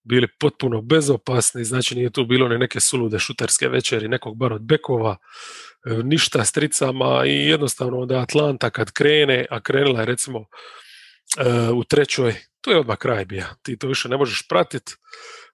bili 0.04 0.28
potpuno 0.40 0.82
bezopasni, 0.82 1.64
znači 1.64 1.94
nije 1.94 2.10
tu 2.10 2.24
bilo 2.24 2.48
ni 2.48 2.58
neke 2.58 2.80
sulude 2.80 3.18
šuterske 3.18 3.68
večeri, 3.68 4.08
nekog 4.08 4.36
bar 4.36 4.52
od 4.52 4.62
bekova, 4.62 5.16
e, 5.86 5.90
ništa 6.04 6.44
s 6.44 6.52
tricama 6.52 7.22
i 7.26 7.48
jednostavno 7.48 7.98
onda 7.98 8.20
Atlanta 8.20 8.70
kad 8.70 8.92
krene, 8.92 9.46
a 9.50 9.60
krenula 9.60 10.00
je 10.00 10.06
recimo 10.06 10.38
e, 10.38 11.70
u 11.70 11.84
trećoj, 11.84 12.34
to 12.60 12.70
je 12.70 12.78
odmah 12.78 12.98
kraj 12.98 13.24
bija, 13.24 13.54
ti 13.62 13.78
to 13.78 13.88
više 13.88 14.08
ne 14.08 14.16
možeš 14.16 14.48
pratiti, 14.48 14.92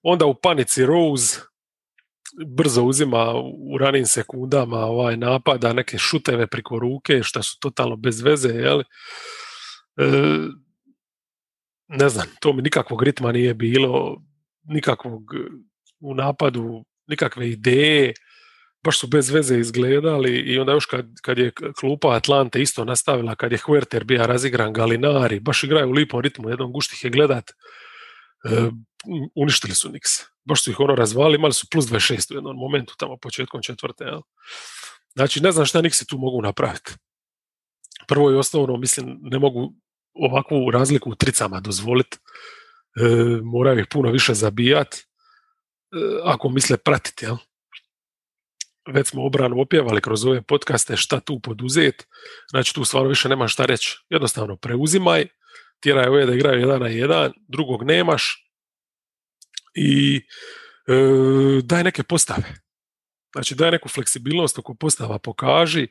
onda 0.03 0.27
u 0.27 0.35
panici 0.35 0.87
Rose 0.87 1.41
brzo 2.47 2.83
uzima 2.83 3.33
u 3.59 3.79
ranim 3.79 4.07
sekundama 4.07 4.79
ovaj 4.79 5.17
napada 5.17 5.73
neke 5.73 5.99
šuteve 5.99 6.47
priko 6.47 6.79
ruke, 6.79 7.23
što 7.23 7.43
su 7.43 7.59
totalno 7.61 7.97
bez 7.97 8.21
veze, 8.21 8.49
jel? 8.49 8.81
E, 8.81 8.85
ne 11.89 12.09
znam, 12.09 12.27
to 12.41 12.53
mi 12.53 12.63
nikakvog 12.63 13.03
ritma 13.03 13.33
nije 13.33 13.55
bilo, 13.55 14.23
nikakvog 14.63 15.23
u 16.01 16.15
napadu, 16.15 16.85
nikakve 17.07 17.51
ideje, 17.51 18.15
baš 18.85 18.99
su 18.99 19.07
bez 19.07 19.31
veze 19.31 19.59
izgledali 19.59 20.33
i 20.33 20.59
onda 20.59 20.73
još 20.73 20.87
kad, 20.87 21.07
kad 21.23 21.39
je 21.39 21.53
klupa 21.81 22.15
Atlante 22.17 22.63
isto 22.63 22.85
nastavila, 22.85 23.35
kad 23.35 23.53
je 23.53 23.59
Huerter 23.59 24.05
bio 24.05 24.27
razigran 24.27 24.73
Galinari, 24.73 25.41
baš 25.41 25.65
igraju 25.65 25.89
u 25.89 25.93
lipom 25.93 26.21
ritmu, 26.21 26.49
jednom 26.49 26.73
guštih 26.73 27.05
je 27.05 27.11
gledat, 27.11 27.51
e, 27.51 28.71
uništili 29.35 29.75
su 29.75 29.91
Niks. 29.93 30.11
Baš 30.45 30.65
su 30.65 30.71
ih 30.71 30.81
ono 30.81 30.95
razvali, 30.95 31.35
imali 31.35 31.53
su 31.53 31.67
plus 31.71 31.85
26 31.85 32.33
u 32.33 32.37
jednom 32.37 32.57
momentu, 32.57 32.95
tamo 32.99 33.17
početkom 33.17 33.63
četvrte. 33.63 34.05
Jel? 34.05 34.21
Znači, 35.15 35.41
ne 35.41 35.53
znam 35.53 35.67
šta 35.67 35.83
Niksi 35.83 36.07
tu 36.07 36.19
mogu 36.19 36.43
napraviti. 36.43 36.93
Prvo 38.09 38.31
i 38.31 38.35
osnovno, 38.35 38.77
mislim, 38.77 39.19
ne 39.23 39.39
mogu 39.39 39.73
ovakvu 40.15 40.71
razliku 40.71 41.11
u 41.11 41.15
tricama 41.15 41.61
dozvoliti 41.61 42.17
e, 42.17 42.21
moraju 43.43 43.79
ih 43.79 43.87
puno 43.91 44.11
više 44.11 44.35
zabijati 44.35 44.99
e, 44.99 45.97
ako 46.25 46.49
misle 46.49 46.77
pratiti. 46.77 47.25
Jel? 47.25 47.37
Već 48.89 49.09
smo 49.09 49.27
obranu 49.27 49.61
opjevali 49.61 50.01
kroz 50.01 50.25
ove 50.25 50.43
podcaste 50.43 50.97
šta 50.97 51.21
tu 51.21 51.41
poduzeti, 51.41 52.05
znači 52.51 52.75
tu 52.75 52.85
stvarno 52.85 53.09
više 53.09 53.29
nema 53.29 53.49
šta 53.49 53.65
reći. 53.65 53.99
Jednostavno 54.09 54.57
preuzimaj, 54.57 55.27
tjeraj 55.81 56.09
ove 56.09 56.27
da 56.27 56.35
igraju 56.35 56.61
jedan 56.61 56.81
na 56.81 56.89
jedan, 56.89 57.33
drugog 57.49 57.83
nemaš 57.83 58.47
i 59.75 60.17
e, 60.17 60.93
daj 61.63 61.85
neke 61.85 62.03
postave. 62.03 62.55
Znači 63.33 63.55
daj 63.55 63.71
neku 63.71 63.89
fleksibilnost 63.89 64.59
oko 64.59 64.75
postava 64.75 65.19
pokaži. 65.19 65.89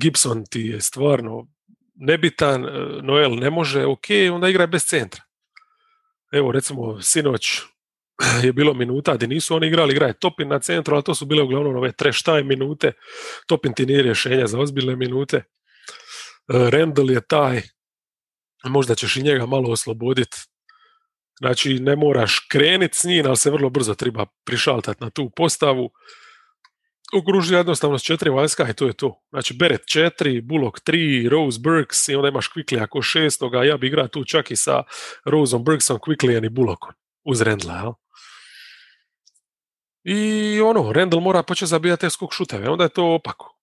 Gibson 0.00 0.44
ti 0.50 0.60
je 0.60 0.80
stvarno 0.80 1.46
nebitan, 1.94 2.64
e, 2.64 2.70
Noel 3.02 3.36
ne 3.36 3.50
može, 3.50 3.86
ok, 3.86 4.04
onda 4.32 4.48
igraj 4.48 4.66
bez 4.66 4.84
centra 4.84 5.22
evo 6.34 6.52
recimo 6.52 7.02
sinoć 7.02 7.60
je 8.42 8.52
bilo 8.52 8.74
minuta 8.74 9.14
gdje 9.14 9.28
nisu 9.28 9.54
oni 9.56 9.66
igrali, 9.66 9.92
igra 9.92 10.06
je 10.06 10.18
Topin 10.18 10.48
na 10.48 10.58
centru, 10.58 10.94
ali 10.94 11.04
to 11.04 11.14
su 11.14 11.26
bile 11.26 11.42
uglavnom 11.42 11.76
ove 11.76 11.92
time 12.24 12.42
minute, 12.42 12.92
Topin 13.46 13.74
ti 13.74 13.86
nije 13.86 14.02
rješenja 14.02 14.46
za 14.46 14.58
ozbiljne 14.58 14.96
minute. 14.96 15.36
E, 15.36 15.42
Randall 16.70 17.10
je 17.10 17.20
taj, 17.20 17.62
možda 18.64 18.94
ćeš 18.94 19.16
i 19.16 19.22
njega 19.22 19.46
malo 19.46 19.70
osloboditi. 19.70 20.36
Znači, 21.38 21.74
ne 21.78 21.96
moraš 21.96 22.38
kreniti 22.50 22.98
s 22.98 23.04
njim, 23.04 23.26
ali 23.26 23.36
se 23.36 23.50
vrlo 23.50 23.70
brzo 23.70 23.94
treba 23.94 24.26
prišaltati 24.44 25.04
na 25.04 25.10
tu 25.10 25.30
postavu 25.36 25.90
okruži 27.14 27.54
jednostavno 27.54 27.98
s 27.98 28.02
četiri 28.02 28.30
vanjska 28.30 28.68
i 28.70 28.74
to 28.74 28.86
je 28.86 28.92
to. 28.92 29.22
Znači 29.30 29.54
Beret 29.54 29.86
četiri, 29.86 30.40
Bullock 30.40 30.80
tri, 30.80 31.28
Rose 31.28 31.60
Burks 31.60 32.08
i 32.08 32.14
onda 32.14 32.28
imaš 32.28 32.50
Quickly 32.56 32.82
ako 32.82 33.02
šestoga, 33.02 33.64
ja 33.64 33.76
bi 33.76 33.86
igrao 33.86 34.08
tu 34.08 34.24
čak 34.24 34.50
i 34.50 34.56
sa 34.56 34.82
Roseom, 35.24 35.64
Burksom, 35.64 35.98
Quickly 35.98 36.46
i 36.46 36.48
Bullockom 36.48 36.94
uz 37.24 37.40
Rendla, 37.40 37.74
jel? 37.74 37.92
I 40.04 40.60
ono, 40.60 40.92
Rendel 40.92 41.20
mora 41.20 41.42
početi 41.42 41.68
zabijati 41.68 42.00
te 42.00 42.10
skok 42.10 42.32
šuteve, 42.32 42.68
onda 42.68 42.84
je 42.84 42.88
to 42.88 43.04
opako. 43.04 43.56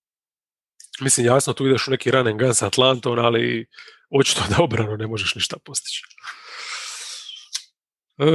Mislim, 1.01 1.25
jasno, 1.25 1.53
tu 1.53 1.67
ideš 1.67 1.87
u 1.87 1.91
neki 1.91 2.11
run 2.11 2.27
and 2.27 2.39
gun 2.39 2.55
sa 2.55 2.67
Atlantom, 2.67 3.19
ali 3.19 3.65
očito 4.09 4.41
da 4.49 4.63
obrano 4.63 4.97
ne 4.97 5.07
možeš 5.07 5.35
ništa 5.35 5.57
postići. 5.65 6.01
E... 8.17 8.25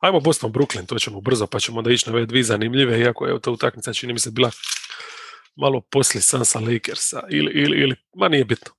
Ajmo 0.00 0.20
Boston, 0.20 0.52
Brooklyn, 0.52 0.86
to 0.86 0.98
ćemo 0.98 1.20
brzo, 1.20 1.46
pa 1.46 1.60
ćemo 1.60 1.78
onda 1.78 1.90
ići 1.90 2.10
na 2.10 2.16
ove 2.16 2.26
dvije 2.26 2.42
zanimljive, 2.42 3.00
iako 3.00 3.26
je 3.26 3.40
ta 3.40 3.50
utakmica 3.50 3.92
čini 3.92 4.12
mi 4.12 4.18
se 4.18 4.30
bila 4.30 4.50
malo 5.56 5.80
poslije 5.80 6.22
Sansa 6.22 6.60
Lakersa, 6.60 7.22
ili, 7.30 7.52
ili, 7.54 7.78
ili, 7.78 7.96
ma 8.14 8.28
nije 8.28 8.44
bitno. 8.44 8.72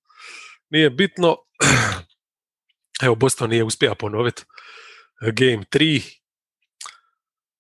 Nije 0.70 0.90
bitno, 0.90 1.38
evo 3.06 3.16
Boston 3.16 3.50
nije 3.50 3.64
uspio 3.64 3.96
ponoviti 3.96 4.44
game 5.22 5.64
3, 5.72 6.02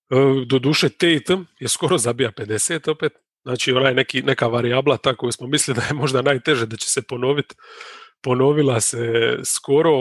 e, 0.10 0.46
do 0.46 0.60
duše 0.60 0.89
Tatum 0.89 1.48
je 1.60 1.67
skoro 1.67 1.98
zabija 1.98 2.32
50 2.32 2.91
opet, 2.91 3.13
znači 3.43 3.72
onaj 3.72 3.93
neki, 3.93 4.22
neka 4.22 4.48
varijabla 4.48 4.98
tako 4.98 5.17
koju 5.17 5.32
smo 5.32 5.48
mislili 5.48 5.80
da 5.80 5.86
je 5.86 5.93
možda 5.93 6.22
najteže 6.22 6.65
da 6.65 6.78
će 6.78 6.89
se 6.89 7.02
ponoviti, 7.02 7.56
ponovila 8.22 8.82
se 8.82 9.00
skoro, 9.46 9.91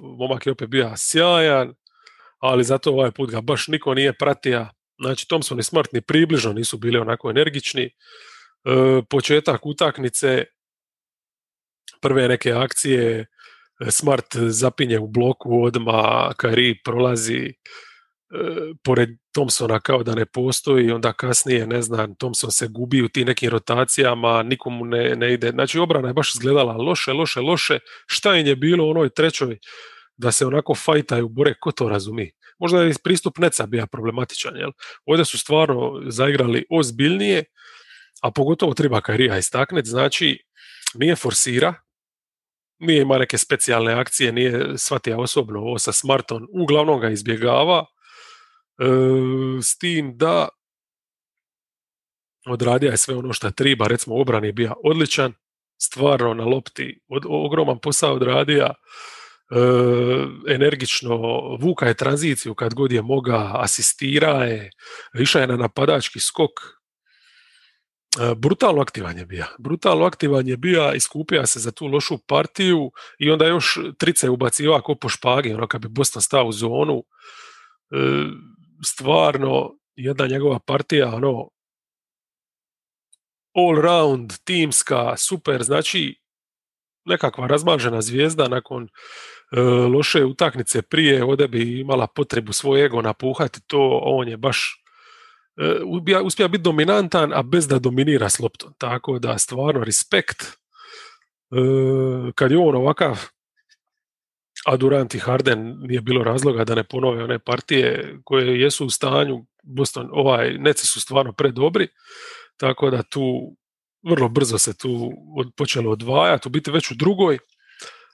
momak 0.00 0.46
je 0.46 0.52
opet 0.52 0.68
bio 0.68 0.92
sjajan, 0.96 1.74
ali 2.46 2.64
zato 2.64 2.90
ovaj 2.90 3.10
put 3.10 3.30
ga 3.30 3.40
baš 3.40 3.68
niko 3.68 3.94
nije 3.94 4.12
pratio. 4.12 4.66
Znači 5.00 5.28
Thompson 5.28 5.58
i 5.58 5.62
Smart 5.62 5.92
ni 5.92 6.00
približno 6.00 6.52
nisu 6.52 6.78
bili 6.78 6.98
onako 6.98 7.30
energični. 7.30 7.82
E, 7.84 7.90
početak 9.10 9.66
utakmice, 9.66 10.44
prve 12.00 12.28
neke 12.28 12.52
akcije, 12.52 13.26
e, 13.80 13.90
Smart 13.90 14.36
zapinje 14.36 14.98
u 14.98 15.06
bloku 15.06 15.62
odma, 15.64 16.32
Kari 16.36 16.78
prolazi 16.84 17.46
e, 17.46 17.52
pored 18.84 19.08
Thompsona 19.34 19.80
kao 19.80 20.02
da 20.02 20.14
ne 20.14 20.26
postoji, 20.26 20.90
onda 20.90 21.12
kasnije, 21.12 21.66
ne 21.66 21.82
znam, 21.82 22.14
Thompson 22.14 22.50
se 22.50 22.68
gubi 22.68 23.02
u 23.02 23.08
tim 23.08 23.26
nekim 23.26 23.50
rotacijama, 23.50 24.42
nikomu 24.42 24.84
ne, 24.84 25.16
ne 25.16 25.32
ide. 25.34 25.50
Znači 25.50 25.78
obrana 25.78 26.08
je 26.08 26.14
baš 26.14 26.34
izgledala 26.34 26.72
loše, 26.72 27.12
loše, 27.12 27.40
loše. 27.40 27.78
Šta 28.06 28.36
im 28.36 28.46
je 28.46 28.56
bilo 28.56 28.86
u 28.86 28.90
onoj 28.90 29.08
trećoj 29.08 29.58
da 30.16 30.32
se 30.32 30.46
onako 30.46 30.74
fajtaju, 30.74 31.28
bore, 31.28 31.54
ko 31.60 31.72
to 31.72 31.88
razumi? 31.88 32.32
Možda 32.58 32.82
je 32.82 32.94
pristup 33.04 33.38
Neca 33.38 33.66
bio 33.66 33.86
problematičan, 33.86 34.56
jel? 34.56 34.70
Ovdje 35.04 35.24
su 35.24 35.38
stvarno 35.38 36.02
zaigrali 36.06 36.64
ozbiljnije, 36.70 37.44
a 38.22 38.30
pogotovo 38.30 38.74
treba 38.74 39.00
Kairija 39.00 39.38
istaknuti, 39.38 39.88
znači 39.88 40.44
nije 40.94 41.16
forsira, 41.16 41.74
nije 42.78 43.02
ima 43.02 43.18
neke 43.18 43.38
specijalne 43.38 43.92
akcije, 43.92 44.32
nije 44.32 44.78
shvatio 44.78 45.20
osobno 45.20 45.60
ovo 45.60 45.78
sa 45.78 45.92
Smartom, 45.92 46.48
uglavnom 46.52 47.00
ga 47.00 47.10
izbjegava, 47.10 47.84
e, 48.78 48.84
s 49.62 49.78
tim 49.78 50.16
da 50.16 50.48
odradio 52.46 52.90
je 52.90 52.96
sve 52.96 53.16
ono 53.16 53.32
što 53.32 53.50
treba, 53.50 53.86
recimo 53.86 54.20
obran 54.20 54.44
je 54.44 54.52
bio 54.52 54.74
odličan, 54.84 55.32
stvarno 55.78 56.34
na 56.34 56.44
lopti, 56.44 57.00
od, 57.08 57.22
ogroman 57.28 57.78
posao 57.78 58.14
odradio, 58.14 58.64
e, 58.64 58.74
energično 60.48 61.16
vuka 61.60 61.86
je 61.86 61.94
tranziciju 61.94 62.54
kad 62.54 62.74
god 62.74 62.92
je 62.92 63.02
moga, 63.02 63.50
asistira 63.54 64.44
je, 64.44 64.70
išao 65.20 65.40
je 65.40 65.46
na 65.46 65.56
napadački 65.56 66.20
skok. 66.20 66.50
brutalno 68.36 68.82
aktivan 68.82 69.18
je 69.18 69.26
bio. 69.26 69.44
Brutalno 69.58 70.04
aktivan 70.04 70.48
je 70.48 70.56
bio, 70.56 70.92
iskupija 70.94 71.46
se 71.46 71.60
za 71.60 71.70
tu 71.70 71.86
lošu 71.86 72.18
partiju 72.18 72.90
i 73.18 73.30
onda 73.30 73.46
još 73.46 73.78
trice 73.98 74.28
ubaciva 74.28 74.78
ako 74.78 74.94
po 74.94 75.08
špagi, 75.08 75.54
ono 75.54 75.66
kad 75.66 75.80
bi 75.80 75.88
Boston 75.88 76.22
stao 76.22 76.46
u 76.46 76.52
zonu. 76.52 77.04
Stvarno, 78.84 79.78
jedna 79.96 80.26
njegova 80.26 80.58
partija, 80.58 81.14
ono, 81.14 81.50
all 83.54 83.80
round, 83.82 84.32
timska, 84.44 85.16
super, 85.16 85.62
znači 85.62 86.20
nekakva 87.04 87.46
razmažena 87.46 88.02
zvijezda 88.02 88.48
nakon 88.48 88.84
e, 88.84 88.88
loše 89.92 90.24
utakmice 90.24 90.82
prije, 90.82 91.24
ovdje 91.24 91.48
bi 91.48 91.80
imala 91.80 92.06
potrebu 92.06 92.52
svoj 92.52 92.84
ego 92.84 93.02
napuhati, 93.02 93.60
to 93.66 94.00
on 94.02 94.28
je 94.28 94.36
baš 94.36 94.84
e, 95.56 95.82
uspija 96.22 96.48
biti 96.48 96.62
dominantan, 96.62 97.32
a 97.32 97.42
bez 97.42 97.68
da 97.68 97.78
dominira 97.78 98.28
s 98.28 98.38
loptom. 98.38 98.74
Tako 98.78 99.18
da 99.18 99.38
stvarno 99.38 99.84
respekt 99.84 100.42
e, 100.42 100.46
kad 102.34 102.50
je 102.50 102.58
on 102.58 102.74
ovakav 102.74 103.18
a 104.66 104.76
Durant 104.76 105.14
i 105.14 105.18
Harden 105.18 105.76
nije 105.80 106.00
bilo 106.00 106.24
razloga 106.24 106.64
da 106.64 106.74
ne 106.74 106.84
ponove 106.84 107.24
one 107.24 107.38
partije 107.38 108.18
koje 108.24 108.60
jesu 108.60 108.86
u 108.86 108.90
stanju 108.90 109.46
Boston, 109.62 110.08
ovaj, 110.12 110.58
Neci 110.58 110.86
su 110.86 111.00
stvarno 111.00 111.32
predobri, 111.32 111.88
tako 112.56 112.90
da 112.90 113.02
tu 113.02 113.56
vrlo 114.02 114.28
brzo 114.28 114.58
se 114.58 114.78
tu 114.78 115.12
počelo 115.56 115.90
odvajati, 115.90 116.48
u 116.48 116.50
biti 116.50 116.70
već 116.70 116.90
u 116.90 116.94
drugoj, 116.94 117.38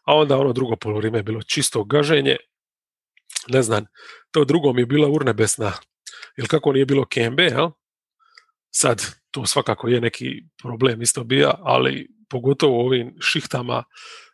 a 0.03 0.15
onda 0.15 0.39
ono 0.39 0.53
drugo 0.53 0.77
polurime 0.77 1.19
je 1.19 1.23
bilo 1.23 1.43
čisto 1.43 1.85
gaženje, 1.85 2.37
ne 3.49 3.63
znam, 3.63 3.85
to 4.31 4.45
drugo 4.45 4.73
mi 4.73 4.83
je 4.83 4.87
bila 4.87 5.09
urnebesna, 5.09 5.73
jer 6.37 6.49
kako 6.49 6.73
nije 6.73 6.87
bilo 6.87 7.05
Kembe, 7.05 7.43
jel? 7.43 7.71
sad 8.75 9.03
to 9.31 9.47
svakako 9.47 9.89
je 9.89 10.01
neki 10.01 10.27
problem 10.63 11.03
isto 11.03 11.25
bija, 11.25 11.55
ali 11.63 12.09
pogotovo 12.29 12.77
u 12.77 12.87
ovim 12.87 13.15
šihtama, 13.21 13.85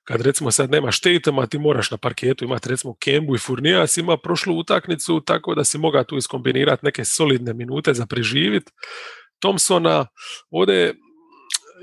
kad 0.05 0.21
recimo 0.21 0.51
sad 0.51 0.71
nema 0.71 0.91
štetama, 0.91 1.47
ti 1.47 1.59
moraš 1.59 1.91
na 1.91 1.97
parketu 1.97 2.45
imati 2.45 2.69
recimo 2.69 2.95
Kembu 3.01 3.35
i 3.35 3.39
Furnijas 3.39 3.97
ima 3.97 4.17
prošlu 4.17 4.59
utakmicu, 4.59 5.21
tako 5.21 5.55
da 5.55 5.65
si 5.65 5.79
moga 5.79 6.05
tu 6.05 6.17
iskombinirati 6.17 6.87
neke 6.87 7.05
solidne 7.05 7.55
minute 7.55 7.95
za 7.95 8.07
preživit. 8.07 8.71
Thompsona, 9.41 10.07
ovdje 10.51 10.95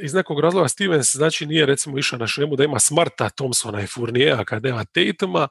iz 0.01 0.13
nekog 0.13 0.39
razloga 0.39 0.67
Stevens 0.67 1.15
znači 1.15 1.45
nije 1.45 1.65
recimo 1.65 1.97
išao 1.97 2.19
na 2.19 2.27
šemu 2.27 2.55
da 2.55 2.63
ima 2.63 2.79
Smarta, 2.79 3.29
Thompsona 3.29 3.81
i 3.81 3.87
Furnija 3.87 4.45
kad 4.45 4.63
nema 4.63 4.85
Tatuma, 4.85 5.47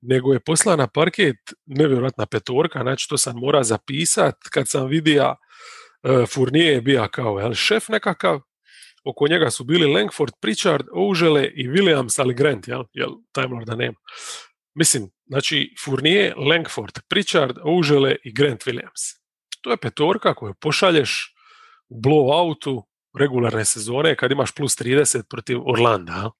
nego 0.00 0.32
je 0.32 0.40
poslala 0.40 0.76
na 0.76 0.86
parket 0.86 1.36
nevjerojatna 1.66 2.26
petorka, 2.26 2.82
znači 2.82 3.08
to 3.08 3.18
sam 3.18 3.36
mora 3.36 3.62
zapisat 3.62 4.34
kad 4.50 4.68
sam 4.68 4.86
vidio 4.86 5.34
uh, 6.02 6.28
Furnije 6.28 6.72
je 6.72 6.80
bio 6.80 7.08
kao 7.12 7.38
jel, 7.38 7.54
šef 7.54 7.88
nekakav, 7.88 8.40
oko 9.04 9.28
njega 9.28 9.50
su 9.50 9.64
bili 9.64 9.92
Langford, 9.92 10.32
Pritchard, 10.40 10.86
Oužele 10.92 11.46
i 11.54 11.68
Williams, 11.68 12.20
ali 12.20 12.34
Grant, 12.34 12.68
jel, 12.68 12.84
jel 12.92 13.10
Time 13.32 13.54
Lorda 13.54 13.74
nema. 13.74 13.96
Mislim, 14.74 15.10
znači 15.26 15.74
Fournier, 15.84 16.34
Langford, 16.36 16.98
Pritchard, 17.08 17.56
Oužele 17.62 18.16
i 18.24 18.32
Grant 18.34 18.64
Williams. 18.66 19.16
To 19.60 19.70
je 19.70 19.76
petorka 19.76 20.34
koju 20.34 20.54
pošalješ 20.60 21.34
u 21.88 22.00
blowoutu 22.00 22.82
regularne 23.18 23.64
sezone 23.64 24.16
kad 24.16 24.30
imaš 24.30 24.52
plus 24.52 24.76
30 24.78 25.22
protiv 25.22 25.58
Orlanda. 25.68 26.30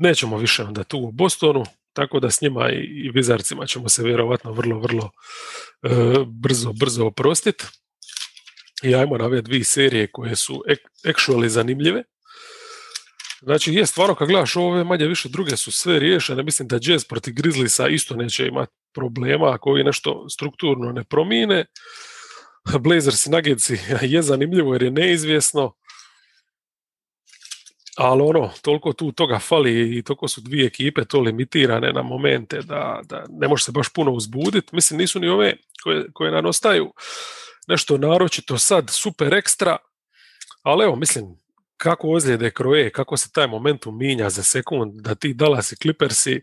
Nećemo 0.00 0.36
više 0.36 0.62
onda 0.62 0.84
tu 0.84 0.98
u 0.98 1.12
Bostonu, 1.12 1.64
tako 1.92 2.20
da 2.20 2.30
s 2.30 2.40
njima 2.40 2.70
i, 2.70 3.10
Vizarcima 3.14 3.66
ćemo 3.66 3.88
se 3.88 4.02
vjerovatno 4.02 4.52
vrlo, 4.52 4.80
vrlo 4.80 5.10
e, 5.82 5.88
brzo, 6.26 6.72
brzo 6.72 7.06
oprostiti. 7.06 7.64
I 8.82 8.94
ajmo 8.94 9.18
na 9.18 9.24
ove 9.24 9.42
dvije 9.42 9.64
serije 9.64 10.06
koje 10.12 10.36
su 10.36 10.62
actually 11.04 11.46
zanimljive. 11.46 12.04
Znači, 13.42 13.74
je 13.74 13.86
stvarno 13.86 14.14
kad 14.14 14.28
gledaš 14.28 14.56
ove 14.56 14.84
manje 14.84 15.06
više 15.06 15.28
druge 15.28 15.56
su 15.56 15.72
sve 15.72 15.98
riješene, 15.98 16.42
mislim 16.42 16.68
da 16.68 16.78
Jazz 16.82 17.04
protiv 17.04 17.34
Grizzliesa 17.34 17.88
isto 17.88 18.16
neće 18.16 18.46
imati 18.46 18.72
problema 18.94 19.54
ako 19.54 19.70
ovi 19.70 19.84
nešto 19.84 20.28
strukturno 20.28 20.92
ne 20.92 21.04
promine. 21.04 21.64
Blazers 22.78 23.26
i 23.26 23.30
Nuggetsi 23.30 23.78
je 24.12 24.22
zanimljivo 24.22 24.74
jer 24.74 24.82
je 24.82 24.90
neizvjesno, 24.90 25.74
ali 27.96 28.22
ono, 28.22 28.50
toliko 28.62 28.92
tu 28.92 29.12
toga 29.12 29.38
fali 29.38 29.98
i 29.98 30.02
toliko 30.02 30.28
su 30.28 30.40
dvije 30.40 30.66
ekipe 30.66 31.04
to 31.04 31.20
limitirane 31.20 31.92
na 31.92 32.02
momente 32.02 32.60
da, 32.62 33.00
da 33.04 33.24
ne 33.28 33.48
može 33.48 33.64
se 33.64 33.72
baš 33.72 33.92
puno 33.92 34.12
uzbuditi. 34.12 34.74
Mislim, 34.74 34.98
nisu 34.98 35.20
ni 35.20 35.28
ove 35.28 35.56
koje, 35.82 36.06
koje 36.12 36.30
nam 36.30 36.46
ostaju 36.46 36.92
nešto 37.68 37.98
naročito 37.98 38.58
sad 38.58 38.90
super 38.90 39.34
ekstra, 39.34 39.76
ali 40.62 40.84
evo, 40.84 40.96
mislim, 40.96 41.24
kako 41.76 42.10
ozljede 42.10 42.50
kroje, 42.50 42.90
kako 42.90 43.16
se 43.16 43.32
taj 43.32 43.46
momentum 43.46 43.98
minja 43.98 44.30
za 44.30 44.42
sekund, 44.42 45.00
da 45.00 45.14
ti 45.14 45.34
Dallas 45.34 45.72
i 45.72 45.76
Clippersi 45.76 46.42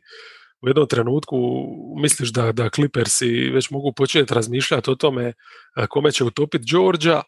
u 0.61 0.67
jednom 0.67 0.87
trenutku 0.87 1.37
misliš 2.01 2.29
da, 2.29 2.51
da 2.51 2.69
Clippersi 2.69 3.49
već 3.49 3.69
mogu 3.69 3.93
početi 3.93 4.33
razmišljati 4.33 4.91
o 4.91 4.95
tome 4.95 5.33
kome 5.89 6.11
će 6.11 6.23
utopiti 6.23 6.65
Georgia, 6.71 7.21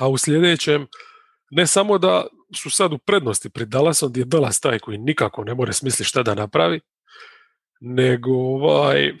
a 0.00 0.08
u 0.08 0.18
sljedećem 0.18 0.86
ne 1.50 1.66
samo 1.66 1.98
da 1.98 2.26
su 2.56 2.70
sad 2.70 2.92
u 2.92 2.98
prednosti 2.98 3.50
pred 3.50 3.68
Dallasom, 3.68 4.10
gdje 4.10 4.20
je 4.20 4.24
Dallas 4.24 4.60
taj 4.60 4.78
koji 4.78 4.98
nikako 4.98 5.44
ne 5.44 5.54
more 5.54 5.72
smisliti 5.72 6.08
šta 6.08 6.22
da 6.22 6.34
napravi, 6.34 6.80
nego 7.80 8.32
ovaj, 8.32 9.12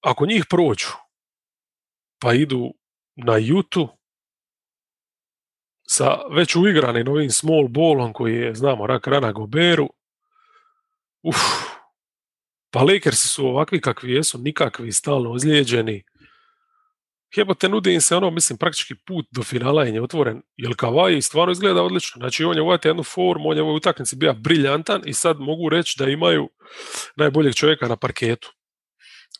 ako 0.00 0.26
njih 0.26 0.44
prođu, 0.50 0.88
pa 2.18 2.34
idu 2.34 2.74
na 3.16 3.36
Jutu 3.36 3.88
sa 5.88 6.18
već 6.30 6.56
uigranim 6.56 7.06
novim 7.06 7.30
small 7.30 7.68
ballom 7.68 8.12
koji 8.12 8.34
je, 8.34 8.54
znamo, 8.54 8.86
rak 8.86 9.06
rana 9.06 9.32
Goberu, 9.32 9.88
uf, 11.28 11.36
pa 12.70 12.82
Lakersi 12.82 13.28
su 13.28 13.46
ovakvi 13.46 13.80
kakvi 13.80 14.12
jesu, 14.12 14.38
nikakvi, 14.38 14.92
stalno 14.92 15.32
ozlijeđeni. 15.32 16.04
Jebote, 17.36 17.68
nudi 17.68 17.94
im 17.94 18.00
se 18.00 18.16
ono, 18.16 18.30
mislim, 18.30 18.58
praktički 18.58 18.94
put 19.06 19.26
do 19.30 19.42
finala 19.42 19.84
je 19.84 20.02
otvoren, 20.02 20.42
jer 20.56 20.72
Kawaii 20.72 21.20
stvarno 21.20 21.52
izgleda 21.52 21.82
odlično. 21.82 22.18
Znači, 22.18 22.44
on 22.44 22.56
je 22.56 22.62
uvati 22.62 22.88
jednu 22.88 23.02
formu, 23.02 23.48
on 23.48 23.56
je 23.56 23.62
u 23.62 23.66
ovoj 23.66 23.76
utakmici 23.76 24.16
bio 24.16 24.34
briljantan 24.34 25.02
i 25.06 25.12
sad 25.12 25.40
mogu 25.40 25.68
reći 25.68 25.96
da 25.98 26.10
imaju 26.10 26.48
najboljeg 27.16 27.54
čovjeka 27.54 27.88
na 27.88 27.96
parketu. 27.96 28.52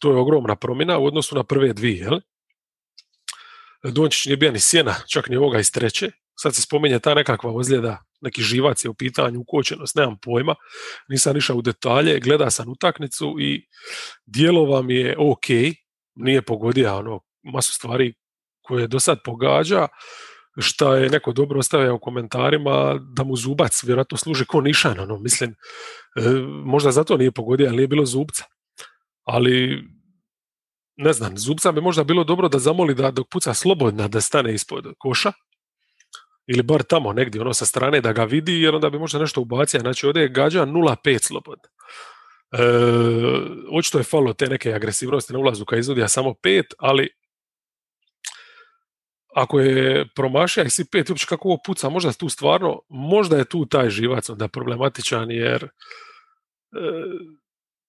To 0.01 0.11
je 0.11 0.16
ogromna 0.16 0.57
promjena 0.57 0.98
u 0.98 1.07
odnosu 1.07 1.37
na 1.37 1.44
prve 1.44 1.72
dvije, 1.72 1.96
jel? 1.96 2.20
Dončić 3.85 4.27
nije 4.27 4.37
bio 4.37 4.53
ni 4.53 4.61
sjena, 4.61 4.94
čak 5.09 5.29
ni 5.29 5.37
ovoga 5.37 5.59
iz 5.59 5.72
treće. 5.72 6.11
Sad 6.35 6.55
se 6.55 6.62
spominje 6.62 6.98
ta 6.98 7.14
nekakva 7.14 7.53
ozljeda, 7.53 8.05
neki 8.20 8.42
živac 8.42 8.85
je 8.85 8.90
u 8.90 8.94
pitanju, 8.94 9.40
ukočenost, 9.40 9.96
nemam 9.96 10.16
pojma. 10.22 10.54
Nisam 11.09 11.37
išao 11.37 11.57
u 11.57 11.62
detalje, 11.62 12.20
gleda 12.20 12.50
sam 12.50 12.68
utaknicu 12.68 13.37
i 13.40 13.66
dijelova 14.26 14.83
mi 14.83 14.94
je 14.94 15.16
ok, 15.18 15.46
nije 16.14 16.42
pogodio 16.42 16.96
ono 16.96 17.20
masu 17.42 17.72
stvari 17.72 18.14
koje 18.62 18.87
do 18.87 19.00
sad 19.00 19.18
pogađa, 19.24 19.88
šta 20.59 20.96
je 20.96 21.11
neko 21.11 21.33
dobro 21.33 21.59
ostavio 21.59 21.94
u 21.94 22.00
komentarima 22.00 22.98
da 23.16 23.24
mu 23.24 23.37
zubac 23.37 23.85
vjerojatno 23.85 24.16
služi 24.16 24.44
ko 24.44 24.61
nišan, 24.61 25.00
ono, 25.00 25.18
mislim, 25.18 25.50
e, 26.16 26.31
možda 26.64 26.90
zato 26.90 27.16
nije 27.16 27.33
pogodio, 27.33 27.66
ali 27.66 27.76
nije 27.76 27.88
bilo 27.88 28.07
zubca. 28.07 28.44
Ali 29.24 29.83
ne 30.98 31.12
znam, 31.12 31.38
Zubca 31.38 31.72
bi 31.72 31.81
možda 31.81 32.04
bilo 32.04 32.24
dobro 32.24 32.48
da 32.48 32.59
zamoli 32.59 32.94
da 32.94 33.11
dok 33.11 33.28
puca 33.31 33.54
slobodna 33.54 34.09
da 34.09 34.20
stane 34.20 34.54
ispod 34.54 34.87
koša, 34.98 35.33
ili 36.48 36.62
bar 36.62 36.82
tamo 36.82 37.12
negdje, 37.12 37.40
ono 37.40 37.54
sa 37.54 37.66
strane 37.66 38.00
da 38.00 38.12
ga 38.12 38.24
vidi, 38.24 38.62
jer 38.62 38.74
onda 38.74 38.90
bi 38.90 38.98
možda 38.98 39.18
nešto 39.18 39.40
ubacio. 39.40 39.80
Znači 39.80 40.06
ovdje 40.06 40.22
je 40.22 40.28
gađa 40.28 40.66
0,5 40.66 41.18
slobodna. 41.22 41.68
E, 42.52 42.58
očito 43.72 43.98
je 43.98 44.04
falo 44.04 44.32
te 44.32 44.46
neke 44.46 44.72
agresivnosti 44.72 45.32
na 45.32 45.38
ulazu 45.38 45.64
kad 45.64 45.78
izvodi 45.78 46.04
samo 46.08 46.30
5, 46.30 46.62
ali 46.78 47.08
ako 49.34 49.61
je 49.61 50.08
promašija 50.14 50.64
i 50.64 50.70
si 50.70 50.84
pet, 50.90 51.11
uopće 51.11 51.26
kako 51.28 51.48
ovo 51.48 51.58
puca, 51.66 51.88
možda 51.88 52.12
tu 52.12 52.28
stvarno, 52.28 52.80
možda 52.88 53.37
je 53.37 53.44
tu 53.44 53.66
taj 53.66 53.90
živac 53.90 54.30
onda 54.30 54.48
problematičan, 54.48 55.30
jer 55.30 55.64
e, 55.64 55.68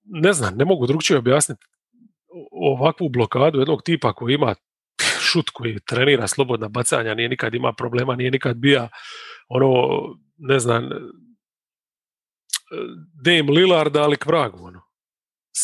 ne 0.04 0.34
znam, 0.34 0.56
ne 0.58 0.66
mogu 0.66 0.88
drugčije 0.88 1.18
objasniti 1.18 1.66
ovakvu 2.52 3.10
blokadu 3.10 3.60
jednog 3.60 3.82
tipa 3.84 4.14
koji 4.14 4.34
ima 4.34 4.56
šut 5.32 5.50
koji 5.50 5.80
trenira 5.80 6.28
slobodna 6.28 6.68
bacanja, 6.68 7.14
nije 7.14 7.30
nikad 7.30 7.56
ima 7.56 7.74
problema, 7.74 8.16
nije 8.16 8.32
nikad 8.32 8.58
bija 8.58 8.90
ono, 9.48 9.90
ne 10.38 10.60
znam, 10.60 10.90
Dame 13.24 13.52
Lillard, 13.52 13.98
ali 13.98 14.18
k 14.18 14.26
vragu, 14.26 14.66
ono. 14.66 14.82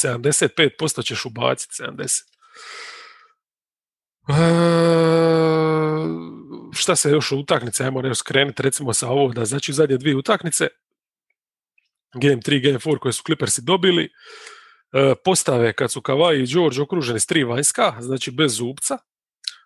75% 0.03 1.05
ćeš 1.05 1.25
ubaciti, 1.25 1.73
70. 1.83 2.21
E, 4.29 4.35
šta 6.73 6.95
se 6.95 7.09
još 7.09 7.31
u 7.31 7.39
utakmice, 7.39 7.83
ajmo 7.83 8.01
ne 8.01 8.15
skrenuti 8.15 8.63
recimo 8.63 8.93
sa 8.93 9.09
ovo, 9.09 9.33
da 9.33 9.45
znači 9.45 9.73
zadnje 9.73 9.97
dvije 9.97 10.15
utakmice, 10.15 10.67
Game 12.21 12.41
3, 12.41 12.63
Game 12.63 12.79
4 12.79 12.99
koje 12.99 13.13
su 13.13 13.23
Clippersi 13.23 13.61
dobili, 13.61 14.09
E, 14.95 15.15
postave 15.23 15.73
kad 15.73 15.91
su 15.91 16.01
Kavaj 16.01 16.37
i 16.37 16.45
George 16.45 16.81
okruženi 16.81 17.19
s 17.19 17.25
tri 17.25 17.43
vanjska, 17.43 17.95
znači 17.99 18.31
bez 18.31 18.57
zubca, 18.57 18.97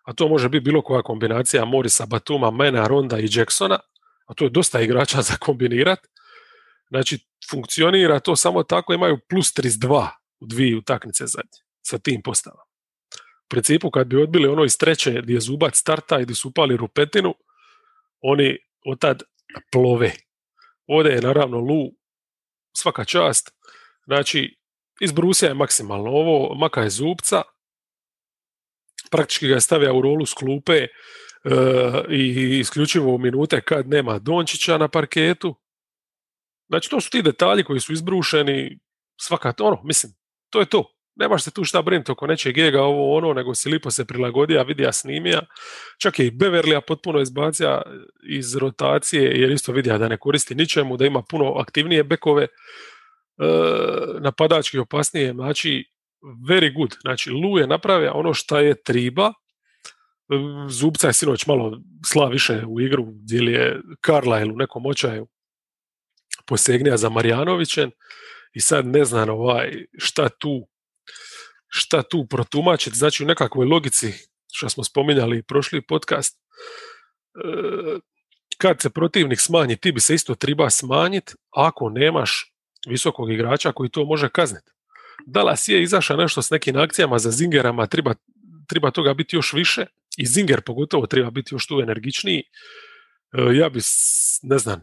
a 0.04 0.14
to 0.14 0.28
može 0.28 0.50
biti 0.50 0.64
bilo 0.64 0.82
koja 0.82 1.02
kombinacija 1.02 1.66
Morisa, 1.66 2.06
Batuma, 2.06 2.52
Mena, 2.52 2.88
Ronda 2.88 3.20
i 3.20 3.30
Jacksona, 3.32 3.80
a 4.26 4.34
to 4.34 4.44
je 4.44 4.50
dosta 4.50 4.82
igrača 4.82 5.22
za 5.30 5.34
kombinirat. 5.40 6.00
Znači, 6.90 7.20
funkcionira 7.52 8.20
to 8.20 8.36
samo 8.36 8.64
tako, 8.64 8.94
imaju 8.94 9.20
plus 9.30 9.54
32 9.54 10.08
u 10.40 10.46
dvije 10.46 10.78
utakmice 10.78 11.28
zadnje 11.28 11.60
sa 11.82 11.98
tim 11.98 12.22
postavama. 12.22 12.62
U 13.46 13.50
principu, 13.50 13.92
kad 13.92 14.08
bi 14.08 14.22
odbili 14.22 14.48
ono 14.48 14.64
iz 14.64 14.78
treće 14.78 15.22
gdje 15.22 15.34
je 15.34 15.40
Zubac 15.40 15.78
starta 15.78 16.20
i 16.20 16.24
gdje 16.24 16.36
su 16.36 16.48
upali 16.50 16.78
rupetinu, 16.78 17.36
oni 18.22 18.58
otad 18.86 19.24
plove. 19.72 20.12
Ovdje 20.88 21.12
je 21.12 21.22
naravno 21.22 21.58
Lu 21.60 21.92
svaka 22.78 23.06
čast. 23.06 23.52
Znači, 24.06 24.58
iz 25.00 25.12
Brusija 25.12 25.50
je 25.50 25.56
maksimalno 25.56 26.10
ovo, 26.10 26.56
maka 26.56 26.82
je 26.82 26.90
Zubca, 26.90 27.42
praktički 29.12 29.48
ga 29.48 29.60
stavio 29.60 29.98
u 29.98 30.02
rolu 30.02 30.26
s 30.26 30.34
klupe 30.34 30.74
e, 30.78 30.88
i 32.10 32.60
isključivo 32.60 33.15
u 33.15 33.17
minute 33.17 33.62
kad 33.62 33.88
nema 33.88 34.19
Dončića 34.19 34.78
na 34.78 34.88
parketu. 34.88 35.56
Znači, 36.69 36.89
to 36.89 37.02
su 37.02 37.10
ti 37.10 37.22
detalji 37.22 37.63
koji 37.63 37.80
su 37.80 37.93
izbrušeni, 37.93 38.80
svaka, 39.22 39.54
ono, 39.60 39.82
mislim, 39.84 40.13
to 40.50 40.60
je 40.60 40.65
to. 40.65 40.95
Nemaš 41.15 41.43
se 41.43 41.52
tu 41.52 41.63
šta 41.63 41.82
brinuti 41.82 42.12
oko 42.12 42.28
nečeg 42.28 42.56
gega, 42.56 42.82
ovo 42.82 43.17
ono, 43.17 43.34
nego 43.34 43.56
si 43.56 43.69
lipo 43.69 43.91
se 43.91 44.06
prilagodija, 44.06 44.63
vidija 44.63 44.91
snimija. 44.91 45.41
Čak 45.98 46.19
je 46.19 46.26
i 46.26 46.32
Beverlija 46.32 46.82
potpuno 46.82 47.19
izbacija 47.22 47.82
iz 48.30 48.56
rotacije, 48.56 49.24
jer 49.24 49.52
isto 49.52 49.72
vidija 49.72 49.98
da 49.98 50.08
ne 50.08 50.17
koristi 50.17 50.56
ničemu, 50.56 50.98
da 50.98 51.06
ima 51.06 51.24
puno 51.30 51.54
aktivnije 51.58 52.04
bekove, 52.04 52.43
e, 52.43 52.50
napadački 54.19 54.80
opasnije, 54.80 55.34
znači 55.34 55.86
very 56.22 56.74
good. 56.78 56.96
Znači, 57.02 57.30
Lu 57.30 57.60
je 57.60 57.68
napravio 57.68 58.12
ono 58.14 58.34
što 58.34 58.60
je 58.60 58.84
triba, 58.84 59.34
Zubca 60.70 61.08
je 61.08 61.14
sinoć 61.14 61.46
malo 61.46 61.80
sla 62.06 62.28
više 62.28 62.64
u 62.68 62.82
igru, 62.82 63.06
gdje 63.06 63.52
je 63.52 63.82
Carlisle 64.06 64.54
u 64.54 64.58
nekom 64.58 64.86
očaju 64.86 65.28
posegnija 66.46 66.98
za 66.98 67.10
Marjanovićem 67.10 67.92
i 68.54 68.62
sad 68.62 68.86
ne 68.86 69.06
znam 69.06 69.30
ovaj, 69.30 69.86
šta 69.98 70.30
tu 70.30 70.68
šta 71.70 72.04
tu 72.04 72.28
protumačiti, 72.30 72.98
znači 72.98 73.24
u 73.24 73.28
nekakvoj 73.28 73.66
logici, 73.66 74.14
što 74.52 74.70
smo 74.70 74.84
spominjali 74.84 75.44
prošli 75.44 75.82
podcast, 75.82 76.38
e, 76.38 78.00
kad 78.58 78.82
se 78.82 78.90
protivnik 78.90 79.40
smanji, 79.40 79.78
ti 79.78 79.92
bi 79.92 80.00
se 80.00 80.16
isto 80.16 80.36
treba 80.36 80.70
smanjiti 80.70 81.34
ako 81.50 81.90
nemaš 81.90 82.54
visokog 82.88 83.32
igrača 83.32 83.72
koji 83.72 83.90
to 83.90 84.06
može 84.06 84.30
kazniti. 84.30 84.72
Dallas 85.26 85.68
je 85.68 85.84
izašao 85.84 86.18
nešto 86.18 86.42
s 86.42 86.50
nekim 86.50 86.78
akcijama 86.78 87.20
za 87.20 87.32
Zingerama, 87.32 87.88
treba, 87.88 88.14
treba 88.68 88.92
toga 88.92 89.14
biti 89.14 89.36
još 89.36 89.54
više 89.54 89.86
i 90.18 90.26
Zinger 90.26 90.62
pogotovo 90.62 91.08
treba 91.08 91.30
biti 91.32 91.56
još 91.56 91.68
tu 91.68 91.80
energičniji. 91.82 92.44
E, 93.34 93.56
ja 93.56 93.70
bi, 93.70 93.80
ne 94.44 94.58
znam, 94.58 94.82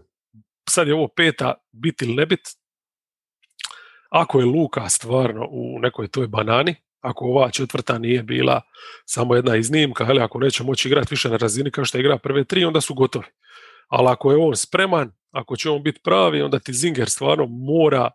sad 0.70 0.88
je 0.88 0.94
ovo 0.94 1.09
peta, 1.09 1.55
biti 1.72 2.05
ili 2.05 2.14
ne 2.14 2.27
biti, 2.27 2.51
ako 4.11 4.40
je 4.40 4.46
Luka 4.46 4.88
stvarno 4.88 5.46
u 5.51 5.79
nekoj 5.81 6.09
toj 6.09 6.27
banani, 6.27 6.75
ako 7.01 7.25
ova 7.25 7.51
četvrta 7.51 7.99
nije 7.99 8.22
bila 8.22 8.61
samo 9.05 9.35
jedna 9.35 9.57
iznimka, 9.57 10.05
ali 10.09 10.20
ako 10.20 10.38
neće 10.38 10.62
moći 10.62 10.88
igrati 10.88 11.09
više 11.11 11.29
na 11.29 11.37
razini 11.37 11.70
kao 11.70 11.85
što 11.85 11.99
igra 11.99 12.18
prve 12.18 12.44
tri, 12.44 12.64
onda 12.64 12.81
su 12.81 12.94
gotovi. 12.94 13.27
Ali 13.88 14.09
ako 14.09 14.31
je 14.31 14.37
on 14.37 14.57
spreman, 14.57 15.12
ako 15.31 15.57
će 15.57 15.70
on 15.70 15.83
biti 15.83 16.01
pravi, 16.05 16.42
onda 16.42 16.59
ti 16.59 16.72
Zinger 16.72 17.11
stvarno 17.11 17.46
mora 17.46 18.11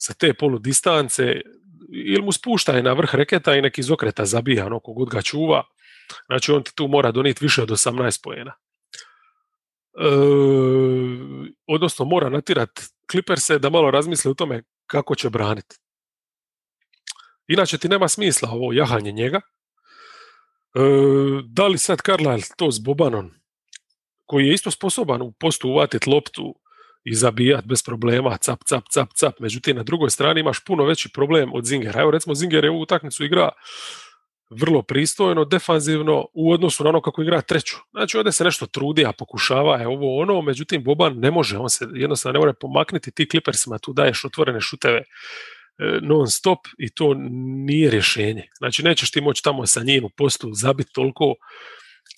sa 0.00 0.14
te 0.14 0.34
polu 0.34 0.58
distance 0.58 1.40
ili 1.92 2.22
mu 2.22 2.32
spušta 2.32 2.82
na 2.82 2.92
vrh 2.92 3.14
reketa 3.14 3.56
i 3.56 3.62
neki 3.62 3.82
zokreta 3.82 4.24
zabija, 4.24 4.66
ono 4.66 4.80
kogod 4.80 5.08
ga 5.08 5.22
čuva. 5.22 5.64
Znači 6.26 6.52
on 6.52 6.62
ti 6.62 6.74
tu 6.74 6.88
mora 6.88 7.12
donijeti 7.12 7.44
više 7.44 7.62
od 7.62 7.68
18 7.68 8.22
pojena. 8.22 8.52
E, 9.98 10.04
odnosno 11.66 12.04
mora 12.04 12.28
natirat 12.28 12.70
Clipperse 13.10 13.58
da 13.58 13.70
malo 13.70 13.90
razmisle 13.90 14.30
o 14.30 14.34
tome 14.34 14.62
kako 14.86 15.14
će 15.14 15.30
braniti. 15.30 15.76
Inače 17.48 17.78
ti 17.78 17.88
nema 17.88 18.08
smisla 18.08 18.50
ovo 18.50 18.72
jahanje 18.72 19.12
njega. 19.12 19.40
E, 20.74 20.80
da 21.44 21.66
li 21.66 21.78
sad 21.78 21.98
Carlisle 22.06 22.54
to 22.56 22.70
s 22.70 22.78
Bobanom, 22.78 23.30
koji 24.26 24.46
je 24.46 24.54
isto 24.54 24.70
sposoban 24.70 25.22
u 25.22 25.32
postu 25.32 25.68
uvatiti 25.68 26.10
loptu 26.10 26.54
i 27.04 27.14
zabijati 27.14 27.68
bez 27.68 27.82
problema, 27.82 28.36
cap, 28.36 28.58
cap, 28.68 28.84
cap, 28.92 29.08
cap. 29.18 29.40
Međutim, 29.40 29.76
na 29.76 29.82
drugoj 29.82 30.10
strani 30.10 30.40
imaš 30.40 30.64
puno 30.64 30.84
veći 30.84 31.08
problem 31.14 31.50
od 31.54 31.64
Zingera. 31.64 32.00
Evo 32.00 32.10
recimo 32.10 32.34
Zinger 32.34 32.64
je 32.64 32.70
u 32.70 32.80
utakmicu 32.80 33.24
igra 33.24 33.48
vrlo 34.50 34.82
pristojno, 34.82 35.44
defanzivno 35.44 36.26
u 36.34 36.52
odnosu 36.52 36.84
na 36.84 36.90
ono 36.90 37.00
kako 37.00 37.22
igra 37.22 37.40
treću. 37.40 37.76
Znači 37.90 38.16
ovdje 38.16 38.32
se 38.32 38.44
nešto 38.44 38.66
trudi, 38.66 39.06
a 39.06 39.12
pokušava 39.12 39.76
je 39.76 39.88
ovo 39.88 40.20
ono, 40.20 40.42
međutim 40.42 40.84
Boban 40.84 41.18
ne 41.18 41.30
može, 41.30 41.58
on 41.58 41.70
se 41.70 41.86
jednostavno 41.94 42.32
ne 42.32 42.46
može 42.46 42.58
pomaknuti, 42.60 43.10
ti 43.10 43.28
Clippersima 43.30 43.78
tu 43.78 43.92
daješ 43.92 44.24
otvorene 44.24 44.60
šuteve 44.60 44.98
e, 44.98 45.04
non 46.02 46.28
stop 46.28 46.58
i 46.78 46.90
to 46.94 47.14
nije 47.66 47.90
rješenje. 47.90 48.48
Znači 48.58 48.82
nećeš 48.82 49.10
ti 49.10 49.20
moći 49.20 49.42
tamo 49.42 49.66
sa 49.66 49.82
njim 49.82 50.04
u 50.04 50.10
postu 50.16 50.50
zabiti 50.52 50.92
toliko 50.92 51.34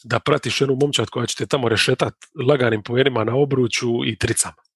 da 0.05 0.21
pratiš 0.21 0.61
jednu 0.61 0.77
momčad 0.81 1.09
koja 1.11 1.27
će 1.27 1.37
te 1.37 1.47
tamo 1.47 1.69
rešetat 1.69 2.15
laganim 2.49 2.83
pojenima 2.83 3.25
na 3.25 3.37
obruču 3.37 3.89
i 4.07 4.17
tricama. 4.17 4.72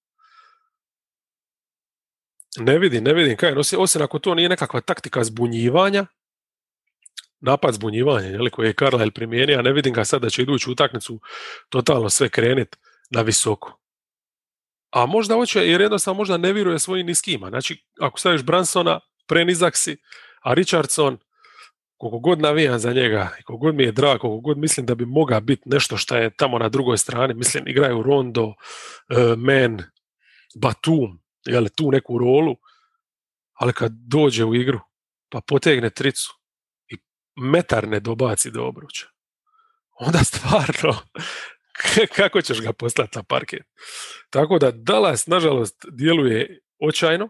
Ne 2.56 2.78
vidim, 2.78 3.04
ne 3.04 3.14
vidim 3.14 3.36
kaj, 3.36 3.54
osim 3.78 4.02
ako 4.02 4.18
to 4.18 4.34
nije 4.34 4.48
nekakva 4.48 4.80
taktika 4.80 5.24
zbunjivanja, 5.24 6.06
napad 7.40 7.74
zbunjivanja, 7.74 8.26
jel, 8.28 8.50
koji 8.50 8.66
je 8.66 8.74
Carlisle 8.78 9.10
primijenio, 9.10 9.58
a 9.58 9.62
ne 9.62 9.72
vidim 9.72 9.94
ga 9.94 10.04
sad 10.04 10.22
da 10.22 10.30
će 10.30 10.42
iduću 10.42 10.72
utakmicu 10.72 11.20
totalno 11.68 12.10
sve 12.10 12.28
krenit 12.28 12.76
na 13.10 13.22
visoko. 13.22 13.78
A 14.90 15.06
možda 15.06 15.34
hoće, 15.34 15.68
jer 15.68 15.80
jednostavno 15.80 16.18
možda 16.18 16.36
ne 16.36 16.52
vjeruje 16.52 16.78
svojim 16.78 17.06
niskima. 17.06 17.48
Znači, 17.48 17.84
ako 18.00 18.18
staviš 18.18 18.42
Bransona, 18.42 19.00
prenizak 19.26 19.76
si, 19.76 19.96
a 20.42 20.54
Richardson, 20.54 21.18
koliko 21.96 22.18
god 22.18 22.40
navijam 22.40 22.78
za 22.78 22.92
njega, 22.92 23.28
koliko 23.44 23.60
god 23.60 23.74
mi 23.74 23.82
je 23.82 23.92
drag, 23.92 24.20
koliko 24.20 24.40
god 24.40 24.58
mislim 24.58 24.86
da 24.86 24.94
bi 24.94 25.06
mogao 25.06 25.40
biti 25.40 25.62
nešto 25.64 25.96
što 25.96 26.16
je 26.16 26.30
tamo 26.30 26.58
na 26.58 26.68
drugoj 26.68 26.98
strani, 26.98 27.34
mislim, 27.34 27.68
igraju 27.68 28.02
Rondo, 28.02 28.44
uh, 28.44 28.54
Men, 29.38 29.82
Batum, 30.54 31.20
jel, 31.46 31.66
tu 31.76 31.90
neku 31.90 32.18
rolu, 32.18 32.56
ali 33.52 33.72
kad 33.72 33.92
dođe 33.92 34.44
u 34.44 34.54
igru, 34.54 34.80
pa 35.28 35.40
potegne 35.40 35.90
tricu, 35.90 36.32
metar 37.36 37.88
ne 37.88 38.00
dobaci 38.00 38.50
do 38.50 38.64
obruča, 38.64 39.06
onda 39.98 40.18
stvarno 40.18 40.96
kako 42.16 42.42
ćeš 42.42 42.60
ga 42.60 42.72
poslati 42.72 43.18
na 43.18 43.22
parket. 43.22 43.62
Tako 44.30 44.58
da 44.58 44.70
Dallas, 44.70 45.26
nažalost, 45.26 45.84
djeluje 45.92 46.60
očajno. 46.78 47.28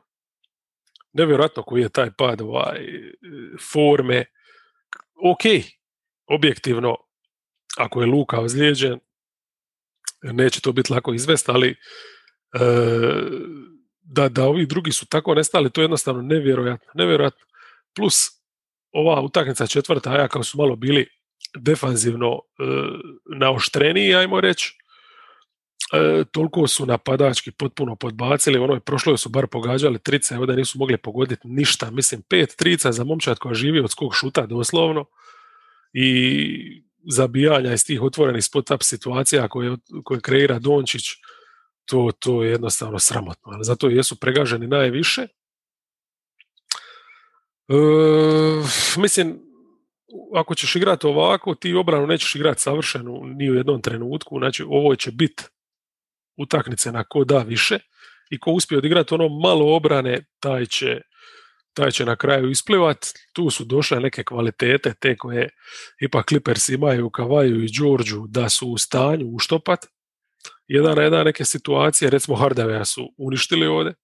Nevjerojatno 1.13 1.63
koji 1.63 1.83
je 1.83 1.89
taj 1.89 2.11
pad 2.19 2.41
ovaj, 2.41 2.87
forme. 3.73 4.25
Ok, 5.31 5.65
objektivno, 6.27 6.97
ako 7.77 8.01
je 8.01 8.07
Luka 8.07 8.41
ozlijeđen, 8.41 9.01
neće 10.23 10.61
to 10.61 10.73
biti 10.73 10.93
lako 10.93 11.15
izvesti, 11.15 11.51
ali 11.51 11.71
e, 11.71 11.77
da, 14.07 14.29
da 14.29 14.45
ovi 14.45 14.67
drugi 14.67 14.93
su 14.93 15.07
tako 15.07 15.35
nestali, 15.35 15.71
to 15.71 15.81
je 15.81 15.85
jednostavno 15.85 16.23
nevjerojatno. 16.23 16.93
nevjerojatno. 16.95 17.47
Plus, 17.97 18.29
ova 18.93 19.21
utakmica 19.21 19.67
četvrta, 19.67 20.17
ja 20.17 20.29
kao 20.29 20.43
su 20.43 20.59
malo 20.59 20.77
bili 20.77 21.09
defanzivno 21.57 22.33
e, 22.35 22.63
naoštreniji, 23.39 24.15
ajmo 24.15 24.41
reći, 24.41 24.79
e, 25.93 26.25
toliko 26.33 26.67
su 26.67 26.87
napadački 26.87 27.51
potpuno 27.51 27.97
podbacili, 27.97 28.59
ono 28.59 28.75
je 28.75 28.81
prošlo 28.81 29.17
su 29.17 29.29
bar 29.29 29.47
pogađali 29.47 29.99
trice, 29.99 30.39
ovdje 30.39 30.57
nisu 30.57 30.79
mogli 30.79 30.97
pogoditi 30.97 31.49
ništa, 31.49 31.91
mislim 31.91 32.23
pet 32.23 32.55
trica 32.57 32.93
za 32.93 33.05
momčad 33.05 33.39
koja 33.39 33.55
živi 33.55 33.81
od 33.81 33.91
skog 33.91 34.15
šuta 34.15 34.47
doslovno 34.47 35.05
i 35.93 36.83
zabijanja 37.11 37.73
iz 37.73 37.87
tih 37.87 38.03
otvorenih 38.03 38.43
spot-up 38.43 38.83
situacija 38.83 39.49
koje, 39.49 39.77
koje 40.05 40.21
kreira 40.21 40.59
Dončić, 40.59 41.03
to, 41.87 42.11
to 42.19 42.43
je 42.43 42.51
jednostavno 42.51 42.99
sramotno. 42.99 43.59
Zato 43.63 43.89
jesu 43.89 44.17
pregaženi 44.17 44.67
najviše 44.67 45.27
E, 47.69 47.75
mislim, 48.97 49.41
ako 50.35 50.55
ćeš 50.55 50.77
igrati 50.77 51.07
ovako, 51.07 51.55
ti 51.55 51.75
obranu 51.75 52.07
nećeš 52.07 52.35
igrati 52.35 52.63
savršenu 52.63 53.23
ni 53.25 53.51
u 53.51 53.55
jednom 53.55 53.83
trenutku, 53.83 54.39
znači 54.39 54.63
ovo 54.69 54.97
će 54.97 55.11
biti 55.11 55.43
utakmice 56.37 56.93
na 56.93 57.05
ko 57.05 57.25
da 57.25 57.39
više 57.39 57.79
i 58.31 58.41
ko 58.41 58.51
uspije 58.51 58.79
odigrati 58.79 59.15
ono 59.15 59.29
malo 59.29 59.77
obrane, 59.77 60.25
taj 60.41 60.67
će, 60.67 61.01
taj 61.73 61.91
će 61.91 62.05
na 62.05 62.17
kraju 62.17 62.51
isplivat. 62.51 63.07
Tu 63.33 63.51
su 63.51 63.65
došle 63.65 64.01
neke 64.01 64.25
kvalitete, 64.25 64.95
te 65.01 65.17
koje 65.17 65.49
ipak 66.01 66.29
Clippers 66.29 66.69
imaju 66.69 67.11
Kavaju 67.11 67.65
i 67.65 67.69
Đorđu 67.79 68.25
da 68.29 68.49
su 68.49 68.69
u 68.69 68.79
stanju 68.79 69.27
uštopat. 69.27 69.87
Jedan 70.69 70.97
na 70.97 71.03
jedan 71.03 71.25
neke 71.25 71.45
situacije, 71.45 72.11
recimo 72.11 72.37
Hardavea 72.37 72.85
su 72.85 73.09
uništili 73.17 73.67
ovdje, 73.67 73.95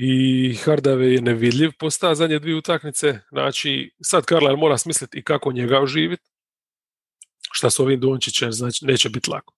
i 0.00 0.54
Hardave 0.54 1.12
je 1.12 1.20
nevidljiv 1.20 1.70
postao 1.78 2.14
zadnje 2.14 2.38
dvije 2.38 2.56
utakmice, 2.56 3.20
znači 3.30 3.94
sad 4.02 4.26
Carlisle 4.26 4.56
mora 4.56 4.78
smisliti 4.78 5.18
i 5.18 5.22
kako 5.22 5.52
njega 5.52 5.80
oživiti, 5.80 6.22
šta 7.52 7.70
s 7.70 7.80
ovim 7.80 8.00
Dončićem, 8.00 8.52
znači 8.52 8.84
neće 8.84 9.08
biti 9.08 9.30
lako. 9.30 9.54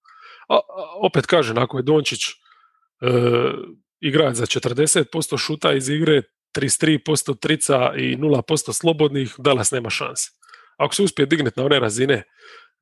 A, 0.48 0.58
opet 1.02 1.26
kažem, 1.26 1.58
ako 1.58 1.76
je 1.78 1.82
Dončić 1.82 2.20
e, 2.28 2.32
igrač 4.00 4.34
za 4.34 4.46
40% 4.46 5.38
šuta 5.38 5.72
iz 5.72 5.88
igre, 5.88 6.22
33% 6.56 7.38
trica 7.40 7.92
i 7.96 8.16
0% 8.16 8.72
slobodnih, 8.72 9.34
Dallas 9.38 9.70
nema 9.70 9.90
šanse. 9.90 10.30
Ako 10.76 10.94
se 10.94 11.02
uspije 11.02 11.26
dignuti 11.26 11.60
na 11.60 11.66
one 11.66 11.80
razine, 11.80 12.22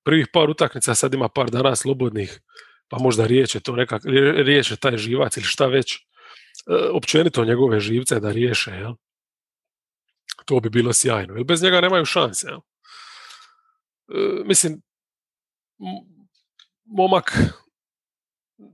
prvih 0.05 0.27
par 0.33 0.51
utakmica, 0.51 0.95
sad 0.95 1.15
ima 1.15 1.29
par 1.29 1.51
dana 1.51 1.77
slobodnih, 1.77 2.41
pa 2.89 2.99
možda 2.99 3.27
riječe 3.27 3.61
to 3.61 3.77
nekak, 3.77 4.03
riješe 4.45 4.77
taj 4.77 4.97
živac 4.97 5.37
ili 5.37 5.47
šta 5.47 5.67
već, 5.67 5.95
e, 5.95 6.01
općenito 6.93 7.45
njegove 7.45 7.81
živce 7.81 8.21
da 8.21 8.33
riješe, 8.33 8.71
jel? 8.71 8.95
To 10.45 10.61
bi 10.61 10.71
bilo 10.71 10.93
sjajno, 10.93 11.35
jer 11.35 11.45
bez 11.45 11.63
njega 11.63 11.81
nemaju 11.81 12.05
šanse, 12.05 12.47
jel? 12.49 12.59
E, 12.59 14.45
mislim, 14.45 14.83
momak 16.85 17.39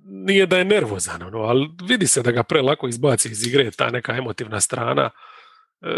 nije 0.05 0.47
da 0.47 0.59
je 0.59 0.65
nervozan, 0.65 1.23
ono, 1.23 1.39
ali 1.39 1.71
vidi 1.89 2.07
se 2.07 2.23
da 2.23 2.31
ga 2.31 2.43
prelako 2.43 2.89
izbaci 2.89 3.29
iz 3.29 3.47
igre 3.47 3.71
ta 3.71 3.91
neka 3.91 4.17
emotivna 4.17 4.61
strana. 4.61 5.11
E, 5.83 5.89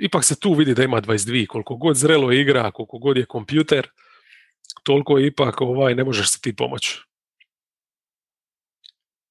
ipak 0.00 0.24
se 0.24 0.40
tu 0.40 0.54
vidi 0.54 0.74
da 0.74 0.84
ima 0.84 1.00
22, 1.00 1.46
koliko 1.46 1.76
god 1.76 1.96
zrelo 1.96 2.32
igra, 2.32 2.70
koliko 2.70 2.98
god 2.98 3.16
je 3.16 3.26
kompjuter, 3.26 3.90
toliko 4.82 5.18
ipak 5.18 5.60
ovaj, 5.60 5.94
ne 5.94 6.04
možeš 6.04 6.30
se 6.30 6.40
ti 6.40 6.56
pomoći. 6.56 7.00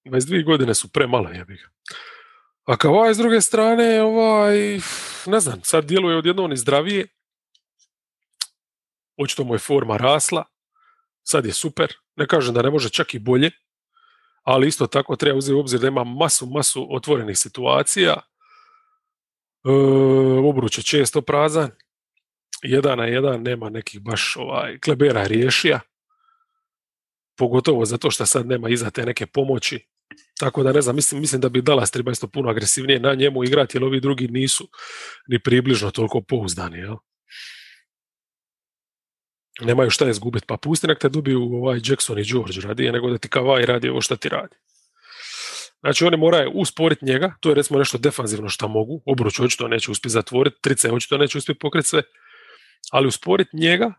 22 0.05 0.45
godine 0.45 0.75
su 0.75 0.91
premalo, 0.91 1.29
ja 1.29 1.45
bih. 1.45 1.69
A 2.63 2.77
kao 2.77 2.93
ovaj 2.93 3.13
s 3.13 3.17
druge 3.17 3.41
strane, 3.41 4.01
ovaj, 4.01 4.79
ne 5.25 5.39
znam, 5.39 5.59
sad 5.63 5.85
djeluje 5.85 6.17
odjednom 6.17 6.51
i 6.51 6.57
zdravije. 6.57 7.07
Očito 9.17 9.43
mu 9.43 9.55
je 9.55 9.59
forma 9.59 9.97
rasla, 9.97 10.43
sad 11.23 11.45
je 11.45 11.53
super. 11.53 11.93
Ne 12.15 12.27
kažem 12.27 12.53
da 12.53 12.61
ne 12.61 12.69
može 12.69 12.89
čak 12.89 13.13
i 13.13 13.19
bolje, 13.19 13.51
ali 14.43 14.67
isto 14.67 14.87
tako 14.87 15.15
treba 15.15 15.37
uzeti 15.37 15.53
u 15.53 15.59
obzir 15.59 15.79
da 15.79 15.87
ima 15.87 16.03
masu, 16.03 16.45
masu 16.45 16.87
otvorenih 16.95 17.37
situacija. 17.37 18.13
E, 18.13 19.71
obruč 20.43 20.77
je 20.77 20.83
često 20.83 21.21
prazan, 21.21 21.71
jedan 22.63 22.97
na 22.97 23.05
jedan 23.05 23.41
nema 23.41 23.69
nekih 23.69 24.01
baš 24.01 24.35
ovaj, 24.37 24.79
klebera 24.79 25.23
riješija, 25.23 25.79
pogotovo 27.37 27.85
zato 27.85 28.11
što 28.11 28.25
sad 28.25 28.47
nema 28.47 28.69
iza 28.69 28.89
te 28.89 29.05
neke 29.05 29.25
pomoći. 29.25 29.90
Tako 30.39 30.63
da 30.63 30.71
ne 30.71 30.82
znam, 30.82 30.95
mislim, 30.95 31.21
mislim 31.21 31.41
da 31.41 31.50
bi 31.50 31.62
Dallas 31.62 31.91
treba 31.91 32.12
isto 32.12 32.28
puno 32.28 32.50
agresivnije 32.50 33.00
na 33.00 33.13
njemu 33.13 33.43
igrati, 33.43 33.78
jer 33.78 33.84
ovi 33.84 34.00
drugi 34.00 34.28
nisu 34.28 34.67
ni 35.28 35.39
približno 35.39 35.91
toliko 35.91 36.21
pouzdani. 36.21 36.78
Jel? 36.78 36.95
nemaju 39.62 39.89
šta 39.89 40.10
izgubiti, 40.10 40.45
pa 40.47 40.58
pusti 40.58 40.88
nek 40.88 41.00
te 41.00 41.10
dobiju 41.10 41.41
ovaj 41.41 41.80
Jackson 41.84 42.19
i 42.19 42.24
George 42.24 42.62
radije 42.62 42.91
nego 42.91 43.10
da 43.10 43.17
ti 43.17 43.30
Kavaj 43.30 43.65
radi 43.65 43.89
ovo 43.89 44.02
što 44.02 44.15
ti 44.15 44.30
radi. 44.30 44.56
Znači 45.80 46.06
oni 46.06 46.17
moraju 46.17 46.52
usporiti 46.54 47.06
njega, 47.06 47.34
to 47.39 47.50
je 47.50 47.56
recimo 47.56 47.80
nešto 47.80 47.97
defanzivno 47.97 48.50
što 48.50 48.67
mogu, 48.67 49.02
obruč 49.06 49.39
očito 49.39 49.67
neće 49.67 49.91
uspjeti 49.91 50.13
zatvoriti, 50.13 50.58
trice 50.62 50.91
očito 50.91 51.17
neće 51.17 51.38
uspjeti 51.38 51.60
pokriti 51.60 51.88
sve, 51.88 52.04
ali 52.91 53.08
usporiti 53.08 53.58
njega 53.58 53.93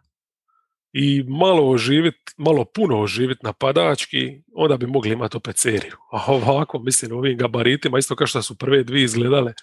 i 0.92 1.24
malo 1.28 1.70
oživiti, 1.70 2.32
malo 2.36 2.64
puno 2.64 3.00
oživiti 3.00 3.40
napadački, 3.42 4.42
onda 4.54 4.76
bi 4.76 4.86
mogli 4.86 5.10
imati 5.10 5.36
opet 5.36 5.58
seriju. 5.58 5.96
A 6.12 6.32
ovako, 6.32 6.78
mislim, 6.78 7.12
ovim 7.12 7.38
gabaritima, 7.38 7.98
isto 7.98 8.16
kao 8.16 8.26
što 8.26 8.42
su 8.42 8.58
prve 8.58 8.84
dvije 8.84 9.04
izgledale, 9.04 9.54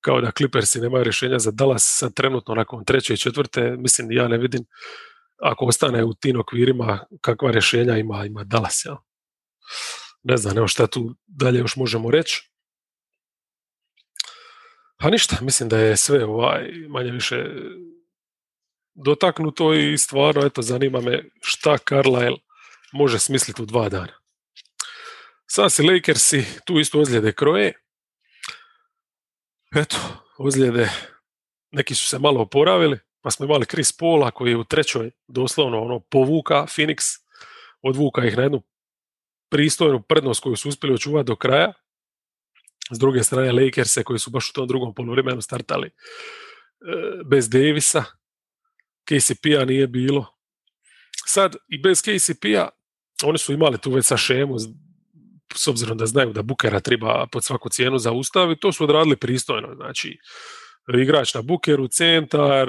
kao 0.00 0.20
da 0.20 0.30
Clippersi 0.30 0.80
nemaju 0.80 1.04
rješenja 1.04 1.38
za 1.38 1.50
Dallas 1.50 1.96
sad 1.98 2.14
trenutno 2.14 2.54
nakon 2.54 2.84
treće 2.84 3.14
i 3.14 3.16
četvrte, 3.16 3.76
mislim 3.78 4.12
ja 4.12 4.28
ne 4.28 4.38
vidim 4.38 4.64
ako 5.42 5.64
ostane 5.64 6.04
u 6.04 6.14
tim 6.14 6.40
okvirima, 6.40 7.04
kakva 7.20 7.50
rješenja 7.50 7.96
ima, 7.96 8.26
ima 8.26 8.44
Dallas. 8.44 8.84
Ja. 8.84 8.96
Ne 10.22 10.36
znam, 10.36 10.58
evo 10.58 10.68
šta 10.68 10.86
tu 10.86 11.14
dalje 11.26 11.58
još 11.58 11.76
možemo 11.76 12.10
reći. 12.10 12.50
A 14.96 15.10
ništa, 15.10 15.36
mislim 15.40 15.68
da 15.68 15.78
je 15.78 15.96
sve 15.96 16.24
ovaj, 16.24 16.72
manje 16.88 17.10
više 17.10 17.44
dotaknuto 18.94 19.74
i 19.74 19.98
stvarno, 19.98 20.46
eto, 20.46 20.62
zanima 20.62 21.00
me 21.00 21.24
šta 21.42 21.78
Carlisle 21.88 22.36
može 22.92 23.18
smisliti 23.18 23.62
u 23.62 23.66
dva 23.66 23.88
dana. 23.88 24.12
Sad 25.46 25.72
si 25.72 25.82
Lakersi, 25.82 26.44
tu 26.66 26.78
isto 26.78 27.00
ozljede 27.00 27.32
kroje. 27.32 27.72
Eto, 29.76 29.96
ozljede, 30.38 30.90
neki 31.70 31.94
su 31.94 32.06
se 32.06 32.18
malo 32.18 32.40
oporavili, 32.40 32.98
pa 33.20 33.30
smo 33.30 33.46
imali 33.46 33.66
Chris 33.66 33.92
Paula 33.92 34.30
koji 34.30 34.50
je 34.50 34.56
u 34.56 34.64
trećoj 34.64 35.10
doslovno 35.28 35.82
ono 35.82 36.00
povuka 36.00 36.66
Phoenix, 36.66 37.18
odvuka 37.82 38.24
ih 38.24 38.36
na 38.36 38.42
jednu 38.42 38.62
pristojnu 39.50 40.02
prednost 40.02 40.42
koju 40.42 40.56
su 40.56 40.68
uspjeli 40.68 40.94
očuvati 40.94 41.26
do 41.26 41.36
kraja. 41.36 41.72
S 42.90 42.98
druge 42.98 43.22
strane 43.22 43.52
Lakers 43.52 43.98
koji 44.04 44.18
su 44.18 44.30
baš 44.30 44.50
u 44.50 44.52
tom 44.52 44.68
drugom 44.68 44.94
poluvremenu 44.94 45.40
startali 45.40 45.86
e, 45.86 45.92
bez 47.24 47.48
Davisa, 47.48 48.04
KCP-a 49.10 49.64
nije 49.64 49.86
bilo. 49.86 50.26
Sad 51.26 51.56
i 51.68 51.78
bez 51.82 52.02
KCP-a 52.02 52.68
oni 53.24 53.38
su 53.38 53.52
imali 53.52 53.78
tu 53.78 53.90
već 53.90 54.06
sa 54.06 54.16
šemu 54.16 54.56
s 55.54 55.68
obzirom 55.68 55.98
da 55.98 56.06
znaju 56.06 56.32
da 56.32 56.42
Bukera 56.42 56.80
treba 56.80 57.26
pod 57.32 57.44
svaku 57.44 57.68
cijenu 57.68 57.98
zaustaviti, 57.98 58.60
to 58.60 58.72
su 58.72 58.84
odradili 58.84 59.16
pristojno. 59.16 59.74
Znači, 59.74 60.18
igrač 61.02 61.34
na 61.34 61.42
bukeru, 61.42 61.88
centar, 61.88 62.68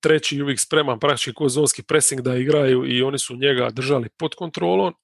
treći 0.00 0.42
uvijek 0.42 0.60
spreman 0.60 0.98
praktički 0.98 1.32
ko 1.34 1.48
zonski 1.48 1.82
pressing 1.82 2.20
da 2.20 2.36
igraju 2.36 2.86
i 2.86 3.02
oni 3.02 3.18
su 3.18 3.36
njega 3.36 3.70
držali 3.70 4.08
pod 4.18 4.34
kontrolom, 4.34 4.94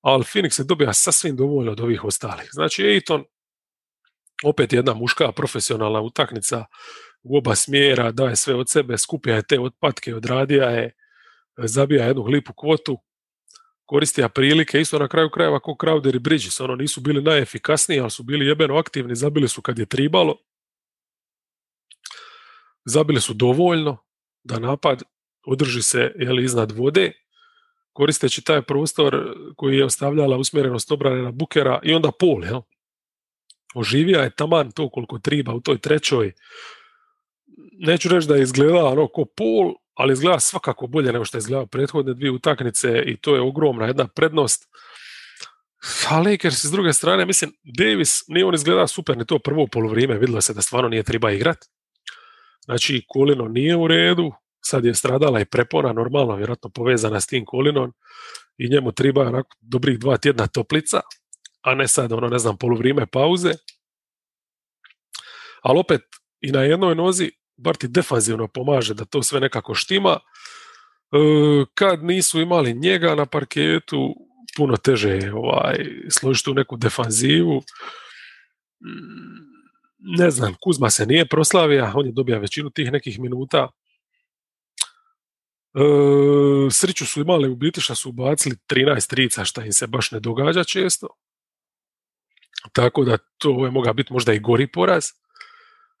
ali 0.00 0.24
Phoenix 0.24 0.60
je 0.60 0.64
dobija 0.64 0.92
sasvim 0.92 1.36
dovoljno 1.36 1.72
od 1.72 1.80
ovih 1.80 2.04
ostalih. 2.04 2.48
Znači 2.52 2.82
Ejton, 2.82 3.24
opet 4.44 4.72
jedna 4.72 4.94
muška 4.94 5.32
profesionalna 5.32 6.00
utaknica 6.00 6.64
u 7.22 7.36
oba 7.36 7.54
smjera, 7.54 8.10
daje 8.12 8.36
sve 8.36 8.54
od 8.54 8.68
sebe, 8.70 8.98
skupija 8.98 9.36
je 9.36 9.42
te 9.42 9.60
otpatke, 9.60 10.14
odradija 10.14 10.70
je, 10.70 10.92
zabija 11.56 12.04
jednu 12.04 12.24
lipu 12.24 12.52
kvotu, 12.52 12.98
koristija 13.84 14.28
prilike, 14.28 14.80
isto 14.80 14.98
na 14.98 15.08
kraju 15.08 15.30
krajeva 15.30 15.60
kao 15.60 15.74
Crowder 15.74 16.16
i 16.16 16.18
Bridges, 16.18 16.60
ono 16.60 16.76
nisu 16.76 17.00
bili 17.00 17.22
najefikasniji, 17.22 18.00
ali 18.00 18.10
su 18.10 18.22
bili 18.22 18.46
jebeno 18.46 18.76
aktivni, 18.76 19.16
zabili 19.16 19.48
su 19.48 19.62
kad 19.62 19.78
je 19.78 19.86
tribalo, 19.86 20.36
zabili 22.84 23.20
su 23.20 23.34
dovoljno 23.34 23.96
da 24.42 24.58
napad 24.58 25.02
održi 25.46 25.82
se 25.82 26.12
jeli, 26.18 26.44
iznad 26.44 26.72
vode, 26.72 27.12
koristeći 27.92 28.44
taj 28.44 28.62
prostor 28.62 29.36
koji 29.56 29.76
je 29.76 29.84
ostavljala 29.84 30.36
usmjerenost 30.36 30.92
obrane 30.92 31.22
na 31.22 31.30
Bukera 31.30 31.80
i 31.82 31.94
onda 31.94 32.10
pol, 32.18 32.44
jel? 32.44 32.60
Oživija 33.74 34.22
je 34.22 34.30
taman 34.30 34.70
to 34.70 34.88
koliko 34.88 35.18
triba 35.18 35.54
u 35.54 35.60
toj 35.60 35.78
trećoj. 35.78 36.32
Neću 37.78 38.08
reći 38.08 38.28
da 38.28 38.36
je 38.36 38.42
izgledala 38.42 38.90
ono 38.90 39.08
ko 39.08 39.24
pol, 39.36 39.74
ali 39.94 40.12
izgleda 40.12 40.40
svakako 40.40 40.86
bolje 40.86 41.12
nego 41.12 41.24
što 41.24 41.36
je 41.36 41.38
izgledao 41.38 41.66
prethodne 41.66 42.14
dvije 42.14 42.30
utakmice 42.30 43.02
i 43.06 43.16
to 43.16 43.34
je 43.34 43.40
ogromna 43.40 43.86
jedna 43.86 44.08
prednost. 44.08 44.68
A 46.10 46.18
Lakers 46.18 46.64
s 46.64 46.70
druge 46.70 46.92
strane, 46.92 47.26
mislim, 47.26 47.52
Davis 47.62 48.28
nije 48.28 48.44
on 48.44 48.54
izgleda 48.54 48.86
super 48.86 49.16
ni 49.16 49.26
to 49.26 49.38
prvo 49.38 49.66
polovrijeme, 49.66 50.18
vidjelo 50.18 50.40
se 50.40 50.54
da 50.54 50.62
stvarno 50.62 50.88
nije 50.88 51.02
treba 51.02 51.30
igrati. 51.30 51.66
Znači, 52.64 53.04
kolino 53.08 53.48
nije 53.48 53.76
u 53.76 53.86
redu, 53.86 54.32
sad 54.60 54.84
je 54.84 54.94
stradala 54.94 55.40
i 55.40 55.44
prepona, 55.44 55.92
normalno, 55.92 56.36
vjerojatno 56.36 56.70
povezana 56.70 57.20
s 57.20 57.26
tim 57.26 57.44
kolinom 57.44 57.92
i 58.58 58.68
njemu 58.68 58.92
treba 58.92 59.26
onako 59.26 59.56
dobrih 59.60 59.98
dva 59.98 60.16
tjedna 60.16 60.46
toplica, 60.46 61.00
a 61.62 61.74
ne 61.74 61.88
sad, 61.88 62.12
ono, 62.12 62.28
ne 62.28 62.38
znam, 62.38 62.58
poluvrijeme 62.58 63.06
pauze. 63.06 63.52
Ali 65.62 65.78
opet, 65.78 66.00
i 66.40 66.52
na 66.52 66.62
jednoj 66.62 66.94
nozi, 66.94 67.30
bar 67.60 67.76
ti 67.76 67.88
defanzivno 67.88 68.48
pomaže 68.48 68.94
da 68.94 69.04
to 69.04 69.22
sve 69.22 69.40
nekako 69.40 69.74
štima. 69.74 70.18
E, 70.18 71.18
kad 71.74 72.04
nisu 72.04 72.40
imali 72.40 72.74
njega 72.74 73.14
na 73.14 73.26
parketu, 73.26 74.14
puno 74.56 74.76
teže 74.76 75.10
je 75.10 75.34
ovaj, 75.34 75.78
složiti 76.10 76.50
u 76.50 76.54
neku 76.54 76.76
defanzivu 76.76 77.62
ne 80.00 80.30
znam, 80.30 80.54
Kuzma 80.60 80.90
se 80.90 81.06
nije 81.06 81.28
proslavio, 81.28 81.92
on 81.94 82.06
je 82.06 82.12
dobija 82.12 82.38
većinu 82.38 82.70
tih 82.70 82.92
nekih 82.92 83.20
minuta. 83.20 83.68
E, 85.74 85.80
sriću 86.70 87.06
su 87.06 87.20
imali 87.20 87.48
u 87.48 87.56
biti 87.56 87.80
što 87.80 87.94
su 87.94 88.08
ubacili 88.08 88.56
13 88.68 89.10
trica, 89.10 89.44
što 89.44 89.60
im 89.60 89.72
se 89.72 89.86
baš 89.86 90.10
ne 90.10 90.20
događa 90.20 90.64
često. 90.64 91.08
Tako 92.72 93.04
da 93.04 93.18
to 93.38 93.64
je 93.64 93.70
mogao 93.70 93.94
biti 93.94 94.12
možda 94.12 94.32
i 94.32 94.38
gori 94.38 94.66
poraz. 94.66 95.04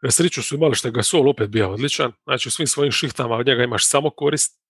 Sriću 0.08 0.42
su 0.42 0.54
imali 0.54 0.74
što 0.74 0.88
je 0.88 0.92
Gasol 0.92 1.28
opet 1.28 1.50
bio 1.50 1.70
odličan. 1.70 2.12
Znači 2.24 2.48
u 2.48 2.50
svim 2.50 2.66
svojim 2.66 2.92
šihtama 2.92 3.36
od 3.36 3.46
njega 3.46 3.62
imaš 3.62 3.88
samo 3.88 4.10
korist. 4.10 4.60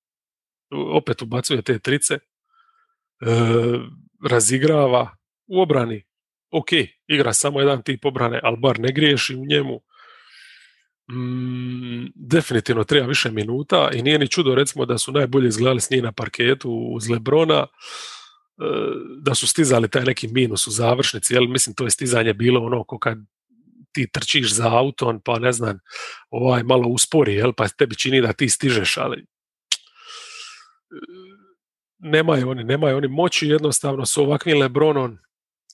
Opet 0.70 1.22
ubacuje 1.22 1.62
te 1.62 1.78
trice. 1.78 2.14
E, 2.14 2.20
razigrava 4.28 5.16
u 5.47 5.61
obrani 5.62 6.05
ok, 6.51 6.68
igra 7.07 7.33
samo 7.33 7.61
jedan 7.61 7.83
tip 7.83 8.05
obrane, 8.05 8.41
ali 8.43 8.57
bar 8.57 8.81
ne 8.81 8.93
griješi 8.93 9.35
u 9.35 9.47
njemu. 9.47 9.81
mm, 11.12 12.12
definitivno 12.14 12.85
treba 12.85 13.07
više 13.07 13.31
minuta 13.31 13.91
i 13.95 14.03
nije 14.03 14.18
ni 14.18 14.28
čudo 14.28 14.55
recimo 14.55 14.87
da 14.87 14.99
su 14.99 15.12
najbolje 15.12 15.49
izgledali 15.49 15.81
s 15.81 15.91
njih 15.91 16.03
na 16.03 16.12
parketu 16.12 16.70
uz 16.70 17.11
Lebrona, 17.11 17.66
e, 17.66 17.66
da 19.22 19.35
su 19.35 19.47
stizali 19.47 19.91
taj 19.91 20.05
neki 20.05 20.28
minus 20.28 20.66
u 20.66 20.70
završnici, 20.70 21.35
jel 21.35 21.45
mislim 21.49 21.74
to 21.74 21.85
je 21.85 21.91
stizanje 21.91 22.35
bilo 22.35 22.61
ono 22.61 22.85
ko 22.85 22.99
kad 22.99 23.18
ti 23.93 24.11
trčiš 24.12 24.55
za 24.55 24.76
auton, 24.78 25.20
pa 25.24 25.38
ne 25.38 25.53
znam, 25.53 25.78
ovaj 26.30 26.62
malo 26.62 26.88
uspori, 26.88 27.34
jel, 27.34 27.53
pa 27.53 27.68
tebi 27.68 27.97
čini 27.97 28.20
da 28.20 28.32
ti 28.32 28.49
stižeš, 28.49 28.97
ali 28.97 29.26
nemaju 31.99 32.51
oni, 32.51 32.64
nemaju 32.64 32.97
oni 32.97 33.09
moći 33.09 33.49
jednostavno 33.49 34.07
s 34.07 34.16
ovakvim 34.16 34.59
Lebronom 34.59 35.18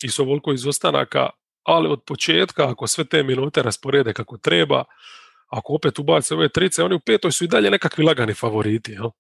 i 0.03 0.09
s 0.09 0.19
ovoliko 0.19 0.53
izostanaka, 0.53 1.31
ali 1.63 1.89
od 1.89 2.03
početka, 2.07 2.71
ako 2.71 2.87
sve 2.87 3.05
te 3.05 3.23
minute 3.23 3.63
rasporede 3.63 4.13
kako 4.13 4.39
treba, 4.39 4.85
ako 5.49 5.75
opet 5.75 5.99
ubace 5.99 6.35
ove 6.35 6.49
trice, 6.49 6.83
oni 6.83 6.95
u 6.95 7.01
petoj 7.01 7.33
su 7.33 7.45
i 7.45 7.49
dalje 7.49 7.71
nekakvi 7.71 8.05
lagani 8.05 8.35
favoriti. 8.35 8.93
Jel? 8.93 9.11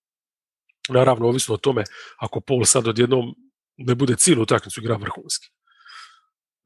Naravno, 0.88 1.28
ovisno 1.28 1.54
o 1.54 1.58
tome, 1.58 1.84
ako 2.18 2.40
Pol 2.40 2.64
sad 2.64 2.88
odjednom 2.88 3.34
ne 3.76 3.94
bude 3.94 4.16
cijelu 4.16 4.42
utakmicu 4.42 4.80
igra 4.80 4.96
vrhunski. 4.96 5.48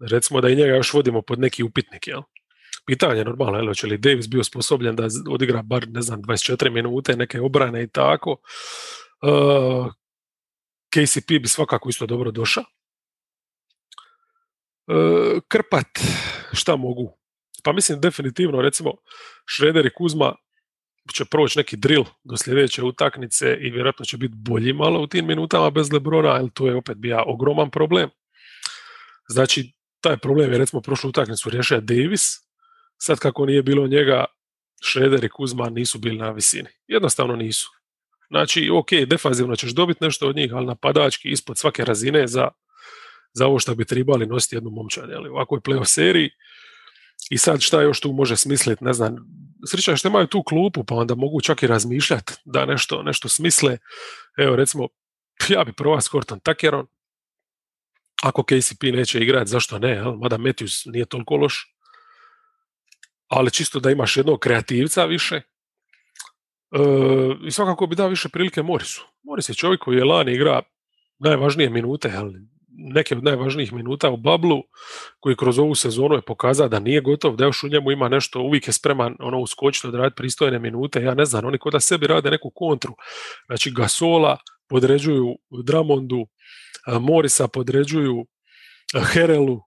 Recimo 0.00 0.40
da 0.40 0.48
i 0.48 0.56
njega 0.56 0.74
još 0.74 0.92
vodimo 0.92 1.22
pod 1.22 1.38
neki 1.38 1.62
upitnik, 1.62 2.06
jel? 2.06 2.22
Pitanje 2.86 3.20
je 3.20 3.24
normalno, 3.24 3.58
jel, 3.58 3.74
će 3.74 3.86
li 3.86 3.98
Davis 3.98 4.28
bio 4.28 4.44
sposobljen 4.44 4.96
da 4.96 5.08
odigra 5.28 5.62
bar, 5.62 5.88
ne 5.88 6.02
znam, 6.02 6.22
24 6.22 6.70
minute, 6.70 7.16
neke 7.16 7.40
obrane 7.40 7.82
i 7.82 7.88
tako. 7.88 8.36
Uh, 9.22 9.92
KCP 10.90 11.28
bi 11.28 11.48
svakako 11.48 11.88
isto 11.88 12.06
dobro 12.06 12.30
došao. 12.30 12.64
Uh, 14.86 15.40
krpat, 15.48 15.86
šta 16.52 16.76
mogu? 16.76 17.18
Pa 17.64 17.72
mislim 17.72 18.00
definitivno, 18.00 18.62
recimo, 18.62 18.92
Šreder 19.46 19.86
i 19.86 19.94
Kuzma 19.94 20.34
će 21.14 21.24
proći 21.24 21.58
neki 21.58 21.76
drill 21.76 22.04
do 22.24 22.36
sljedeće 22.36 22.84
utakmice 22.84 23.56
i 23.60 23.70
vjerojatno 23.70 24.04
će 24.04 24.16
biti 24.16 24.34
bolji 24.36 24.72
malo 24.72 25.00
u 25.00 25.06
tim 25.06 25.26
minutama 25.26 25.70
bez 25.70 25.92
Lebrona, 25.92 26.28
ali 26.28 26.50
to 26.54 26.66
je 26.66 26.76
opet 26.76 26.96
bio 26.96 27.22
ogroman 27.26 27.70
problem. 27.70 28.10
Znači, 29.28 29.72
taj 30.00 30.16
problem 30.16 30.52
je 30.52 30.58
recimo 30.58 30.82
prošlu 30.82 31.10
utakmicu 31.10 31.50
riješio 31.50 31.80
Davis, 31.80 32.22
sad 32.98 33.18
kako 33.18 33.46
nije 33.46 33.62
bilo 33.62 33.86
njega, 33.86 34.24
Šreder 34.82 35.24
i 35.24 35.28
Kuzma 35.28 35.70
nisu 35.70 35.98
bili 35.98 36.16
na 36.16 36.30
visini. 36.30 36.68
Jednostavno 36.86 37.36
nisu. 37.36 37.68
Znači, 38.30 38.70
ok, 38.72 38.88
defanzivno 39.06 39.56
ćeš 39.56 39.70
dobiti 39.70 40.04
nešto 40.04 40.28
od 40.28 40.36
njih, 40.36 40.52
ali 40.54 40.66
napadački 40.66 41.28
ispod 41.28 41.58
svake 41.58 41.84
razine 41.84 42.26
za, 42.26 42.48
za 43.32 43.46
ovo 43.46 43.58
što 43.58 43.74
bi 43.74 43.84
trebali 43.84 44.26
nositi 44.26 44.56
jednu 44.56 44.70
momčad. 44.70 45.10
Ali 45.12 45.28
ovako 45.28 45.54
je 45.54 45.60
playoff 45.60 45.84
seriji 45.84 46.30
i 47.30 47.38
sad 47.38 47.60
šta 47.60 47.82
još 47.82 48.00
tu 48.00 48.12
može 48.12 48.36
smisliti, 48.36 48.84
ne 48.84 48.92
znam, 48.92 49.16
sreća 49.66 49.96
što 49.96 50.08
imaju 50.08 50.26
tu 50.26 50.42
klupu, 50.42 50.84
pa 50.84 50.94
onda 50.94 51.14
mogu 51.14 51.40
čak 51.40 51.62
i 51.62 51.66
razmišljati 51.66 52.32
da 52.44 52.66
nešto, 52.66 53.02
nešto 53.02 53.28
smisle. 53.28 53.78
Evo, 54.38 54.56
recimo, 54.56 54.88
ja 55.48 55.64
bi 55.64 55.72
prva 55.72 56.00
s 56.00 56.08
Korton 56.08 56.40
Takeron, 56.40 56.86
ako 58.22 58.42
KCP 58.42 58.82
neće 58.82 59.20
igrati, 59.20 59.50
zašto 59.50 59.78
ne, 59.78 59.90
jel? 59.90 60.16
mada 60.16 60.38
Matthews 60.38 60.92
nije 60.92 61.04
toliko 61.04 61.36
loš, 61.36 61.74
ali 63.28 63.50
čisto 63.50 63.80
da 63.80 63.90
imaš 63.90 64.16
jednog 64.16 64.38
kreativca 64.38 65.04
više, 65.04 65.36
e, 65.36 65.42
i 67.46 67.50
svakako 67.50 67.86
bi 67.86 67.96
dao 67.96 68.08
više 68.08 68.28
prilike 68.28 68.62
Morisu. 68.62 69.06
Moris 69.22 69.48
je 69.48 69.54
čovjek 69.54 69.80
koji 69.80 69.96
je 69.96 70.04
lani 70.04 70.32
igra 70.32 70.62
najvažnije 71.18 71.70
minute, 71.70 72.08
jel? 72.08 72.30
neke 72.72 73.16
od 73.16 73.24
najvažnijih 73.24 73.72
minuta 73.72 74.10
u 74.10 74.16
bablu, 74.16 74.62
koji 75.20 75.36
kroz 75.36 75.58
ovu 75.58 75.74
sezonu 75.74 76.14
je 76.14 76.22
pokazao 76.22 76.68
da 76.68 76.78
nije 76.78 77.00
gotov, 77.00 77.36
da 77.36 77.44
još 77.44 77.62
u 77.62 77.68
njemu 77.68 77.92
ima 77.92 78.08
nešto, 78.08 78.40
uvijek 78.40 78.66
je 78.66 78.72
spreman 78.72 79.16
ono 79.18 79.38
uskočiti, 79.38 79.86
odraditi 79.86 80.16
pristojne 80.16 80.58
minute, 80.58 81.02
ja 81.02 81.14
ne 81.14 81.24
znam, 81.24 81.44
oni 81.44 81.58
kod 81.58 81.74
sebi 81.80 82.06
rade 82.06 82.30
neku 82.30 82.50
kontru, 82.54 82.94
znači 83.46 83.70
Gasola 83.70 84.38
podređuju 84.68 85.36
Dramondu, 85.64 86.26
Morisa 86.86 87.48
podređuju 87.48 88.26
Herelu, 89.12 89.60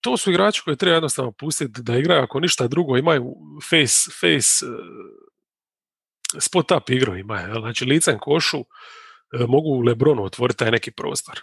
to 0.00 0.16
su 0.16 0.30
igrači 0.30 0.62
koji 0.64 0.76
treba 0.76 0.94
jednostavno 0.94 1.32
pustiti 1.32 1.82
da 1.82 1.96
igraju, 1.96 2.22
ako 2.22 2.40
ništa 2.40 2.68
drugo, 2.68 2.96
imaju 2.96 3.34
face, 3.70 4.10
face 4.20 4.66
spot 6.38 6.70
up 6.70 6.90
igru 6.90 7.16
imaju, 7.16 7.54
znači 7.60 7.84
licem 7.84 8.18
košu 8.18 8.58
e, 8.58 8.64
mogu 9.48 9.80
Lebronu 9.80 10.24
otvoriti 10.24 10.58
taj 10.58 10.70
neki 10.70 10.90
prostor. 10.90 11.40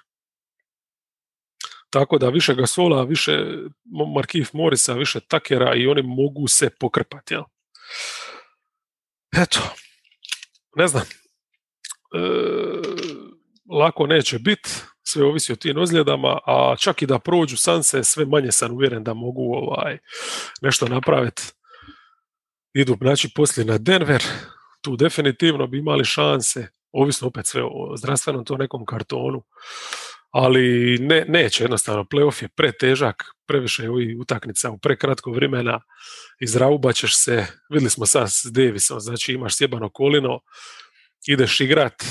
Tako 1.90 2.18
da 2.18 2.30
više 2.30 2.56
Gasola, 2.56 3.04
više 3.04 3.32
Markif 4.16 4.54
Morisa, 4.54 4.94
više 4.94 5.20
Takera 5.20 5.76
i 5.76 5.88
oni 5.88 6.02
mogu 6.02 6.48
se 6.48 6.70
pokrpati. 6.80 7.34
Jel? 7.34 7.44
Eto, 9.38 9.60
ne 10.76 10.88
znam. 10.88 11.04
E, 12.16 12.20
lako 13.70 14.08
neće 14.08 14.40
biti, 14.40 14.70
sve 15.04 15.26
ovisi 15.26 15.54
o 15.54 15.56
tim 15.56 15.78
ozljedama, 15.78 16.38
a 16.48 16.76
čak 16.80 17.02
i 17.02 17.06
da 17.06 17.20
prođu 17.20 17.58
sanse, 17.58 18.04
sve 18.04 18.26
manje 18.26 18.52
sam 18.52 18.72
uvjeren 18.72 19.04
da 19.04 19.14
mogu 19.14 19.54
ovaj 19.54 19.98
nešto 20.62 20.88
napraviti. 20.88 21.42
Idu 22.74 22.98
znači 23.02 23.30
poslije 23.36 23.66
na 23.66 23.78
Denver, 23.78 24.24
tu 24.82 24.96
definitivno 24.96 25.68
bi 25.68 25.78
imali 25.78 26.06
šanse, 26.06 26.68
ovisno 26.92 27.28
opet 27.28 27.48
sve 27.48 27.64
o 27.64 27.98
zdravstvenom 27.98 28.46
to 28.46 28.58
nekom 28.58 28.86
kartonu, 28.86 29.44
ali 30.32 30.98
ne, 31.00 31.26
neće 31.28 31.64
jednostavno, 31.64 32.04
playoff 32.04 32.44
je 32.44 32.50
pretežak, 32.50 33.24
previše 33.48 33.84
je 33.84 33.90
ovih 33.90 34.18
utaknica 34.20 34.72
u 34.72 34.78
prekratko 34.78 35.32
vremena, 35.32 35.82
izraubat 36.40 36.96
ćeš 36.96 37.18
se, 37.18 37.46
vidjeli 37.70 37.90
smo 37.90 38.06
sad 38.06 38.28
s 38.32 38.46
Davisom, 38.46 39.00
znači 39.00 39.34
imaš 39.34 39.58
sjebano 39.58 39.90
kolino, 39.90 40.40
ideš 41.28 41.62
igrat, 41.62 42.04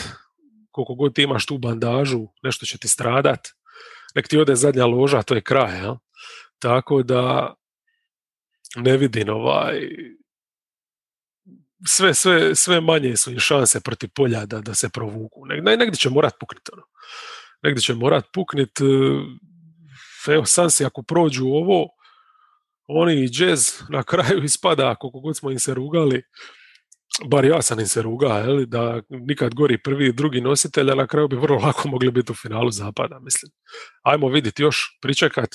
koliko 0.85 0.95
god 0.95 1.14
ti 1.14 1.22
imaš 1.22 1.47
tu 1.47 1.59
bandažu, 1.59 2.26
nešto 2.43 2.66
će 2.66 2.79
ti 2.79 2.89
stradat, 2.89 3.49
nek 4.14 4.29
ti 4.29 4.39
ode 4.39 4.57
zadnja 4.57 4.87
loža, 4.87 5.22
to 5.22 5.35
je 5.35 5.43
kraj, 5.43 5.79
jel? 5.79 5.97
Tako 6.59 7.03
da 7.03 7.55
ne 8.76 8.97
vidim 8.97 9.29
ovaj, 9.29 9.81
sve, 11.87 12.14
sve, 12.14 12.55
sve 12.55 12.81
manje 12.81 13.16
su 13.16 13.33
im 13.33 13.39
šanse 13.39 13.81
protiv 13.81 14.11
polja 14.14 14.47
da, 14.47 14.61
da 14.61 14.74
se 14.74 14.89
provuku. 14.89 15.47
Negdje 15.47 15.97
će 15.97 16.11
morat 16.11 16.35
pukniti. 16.41 16.70
Ono 16.72 16.83
negdje 17.62 17.83
će 17.83 17.95
morat 17.95 18.24
puknit. 18.33 18.81
E, 18.81 18.85
evo, 20.33 20.45
Sansi 20.45 20.85
ako 20.85 21.03
prođu 21.03 21.47
ovo, 21.47 21.89
oni 22.87 23.14
i 23.14 23.29
jazz 23.33 23.68
na 23.89 24.03
kraju 24.03 24.45
ispada, 24.45 24.95
koliko 24.95 25.20
god 25.20 25.37
smo 25.37 25.51
im 25.51 25.59
se 25.59 25.74
rugali, 25.74 26.22
bar 27.25 27.45
ja 27.45 27.62
sam 27.62 27.81
im 27.81 27.87
se 27.87 28.03
ruga, 28.03 28.27
jel, 28.27 28.66
da 28.66 29.03
nikad 29.09 29.55
gori 29.55 29.83
prvi 29.83 30.07
i 30.07 30.12
drugi 30.12 30.41
nositelj, 30.41 30.91
a 30.91 30.95
na 30.95 31.07
kraju 31.07 31.29
bi 31.29 31.37
vrlo 31.37 31.59
lako 31.59 31.89
mogli 31.89 32.11
biti 32.11 32.33
u 32.33 32.35
finalu 32.35 32.71
zapada, 32.71 33.19
mislim. 33.19 33.53
Ajmo 34.03 34.29
vidjeti 34.29 34.62
još, 34.62 34.99
pričekat, 35.01 35.49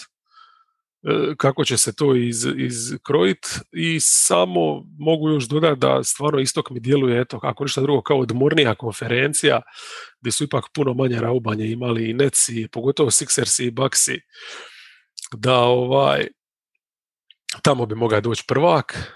E, 1.03 1.35
kako 1.37 1.65
će 1.65 1.77
se 1.77 1.95
to 1.95 2.15
iz, 2.15 2.45
izkrojiti 2.57 3.47
i 3.71 3.99
samo 3.99 4.83
mogu 4.99 5.29
još 5.29 5.47
dodati 5.47 5.79
da 5.79 6.03
stvarno 6.03 6.39
istok 6.39 6.69
mi 6.69 6.79
djeluje, 6.79 7.21
eto, 7.21 7.39
ako 7.43 7.63
ništa 7.63 7.81
drugo, 7.81 8.01
kao 8.01 8.19
odmornija 8.19 8.75
konferencija, 8.75 9.61
gdje 10.21 10.31
su 10.31 10.43
ipak 10.43 10.65
puno 10.73 10.93
manje 10.93 11.19
raubanje 11.19 11.67
imali 11.67 12.09
i 12.09 12.13
Netsi, 12.13 12.67
pogotovo 12.71 13.11
Sixersi 13.11 13.67
i 13.67 13.71
Bucksi, 13.71 14.19
da 15.37 15.57
ovaj, 15.57 16.27
tamo 17.61 17.85
bi 17.85 17.95
mogao 17.95 18.21
doći 18.21 18.43
prvak 18.47 19.13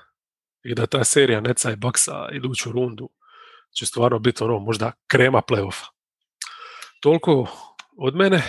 i 0.67 0.75
da 0.75 0.85
ta 0.85 1.03
serija 1.03 1.41
Netsa 1.41 1.71
i 1.71 1.75
Bucksa 1.75 2.29
iduću 2.33 2.71
rundu 2.71 3.09
će 3.77 3.85
stvarno 3.85 4.19
biti 4.19 4.43
ono 4.43 4.59
možda 4.59 4.91
krema 5.07 5.41
playoffa. 5.41 5.85
Toliko 7.01 7.47
od 7.97 8.15
mene 8.15 8.43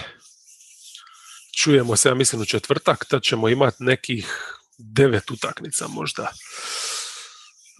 čujemo 1.62 1.96
se, 1.96 2.08
ja 2.08 2.14
mislim, 2.14 2.42
u 2.42 2.44
četvrtak, 2.44 3.04
tad 3.08 3.22
ćemo 3.22 3.48
imati 3.48 3.84
nekih 3.84 4.54
devet 4.78 5.30
utakmica 5.30 5.88
možda 5.88 6.32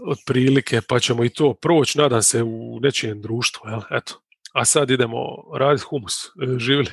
otprilike, 0.07 0.80
pa 0.89 1.01
ćemo 1.01 1.24
i 1.24 1.30
to 1.30 1.55
proći, 1.55 1.99
nadam 1.99 2.22
se, 2.22 2.43
u 2.43 2.80
nečijem 2.80 3.22
društvu. 3.22 3.68
Jel? 3.68 3.80
Eto. 3.91 4.22
A 4.53 4.64
sad 4.64 4.91
idemo 4.91 5.18
raditi 5.59 5.84
humus. 5.84 6.14
E, 6.24 6.59
živjeli. 6.59 6.91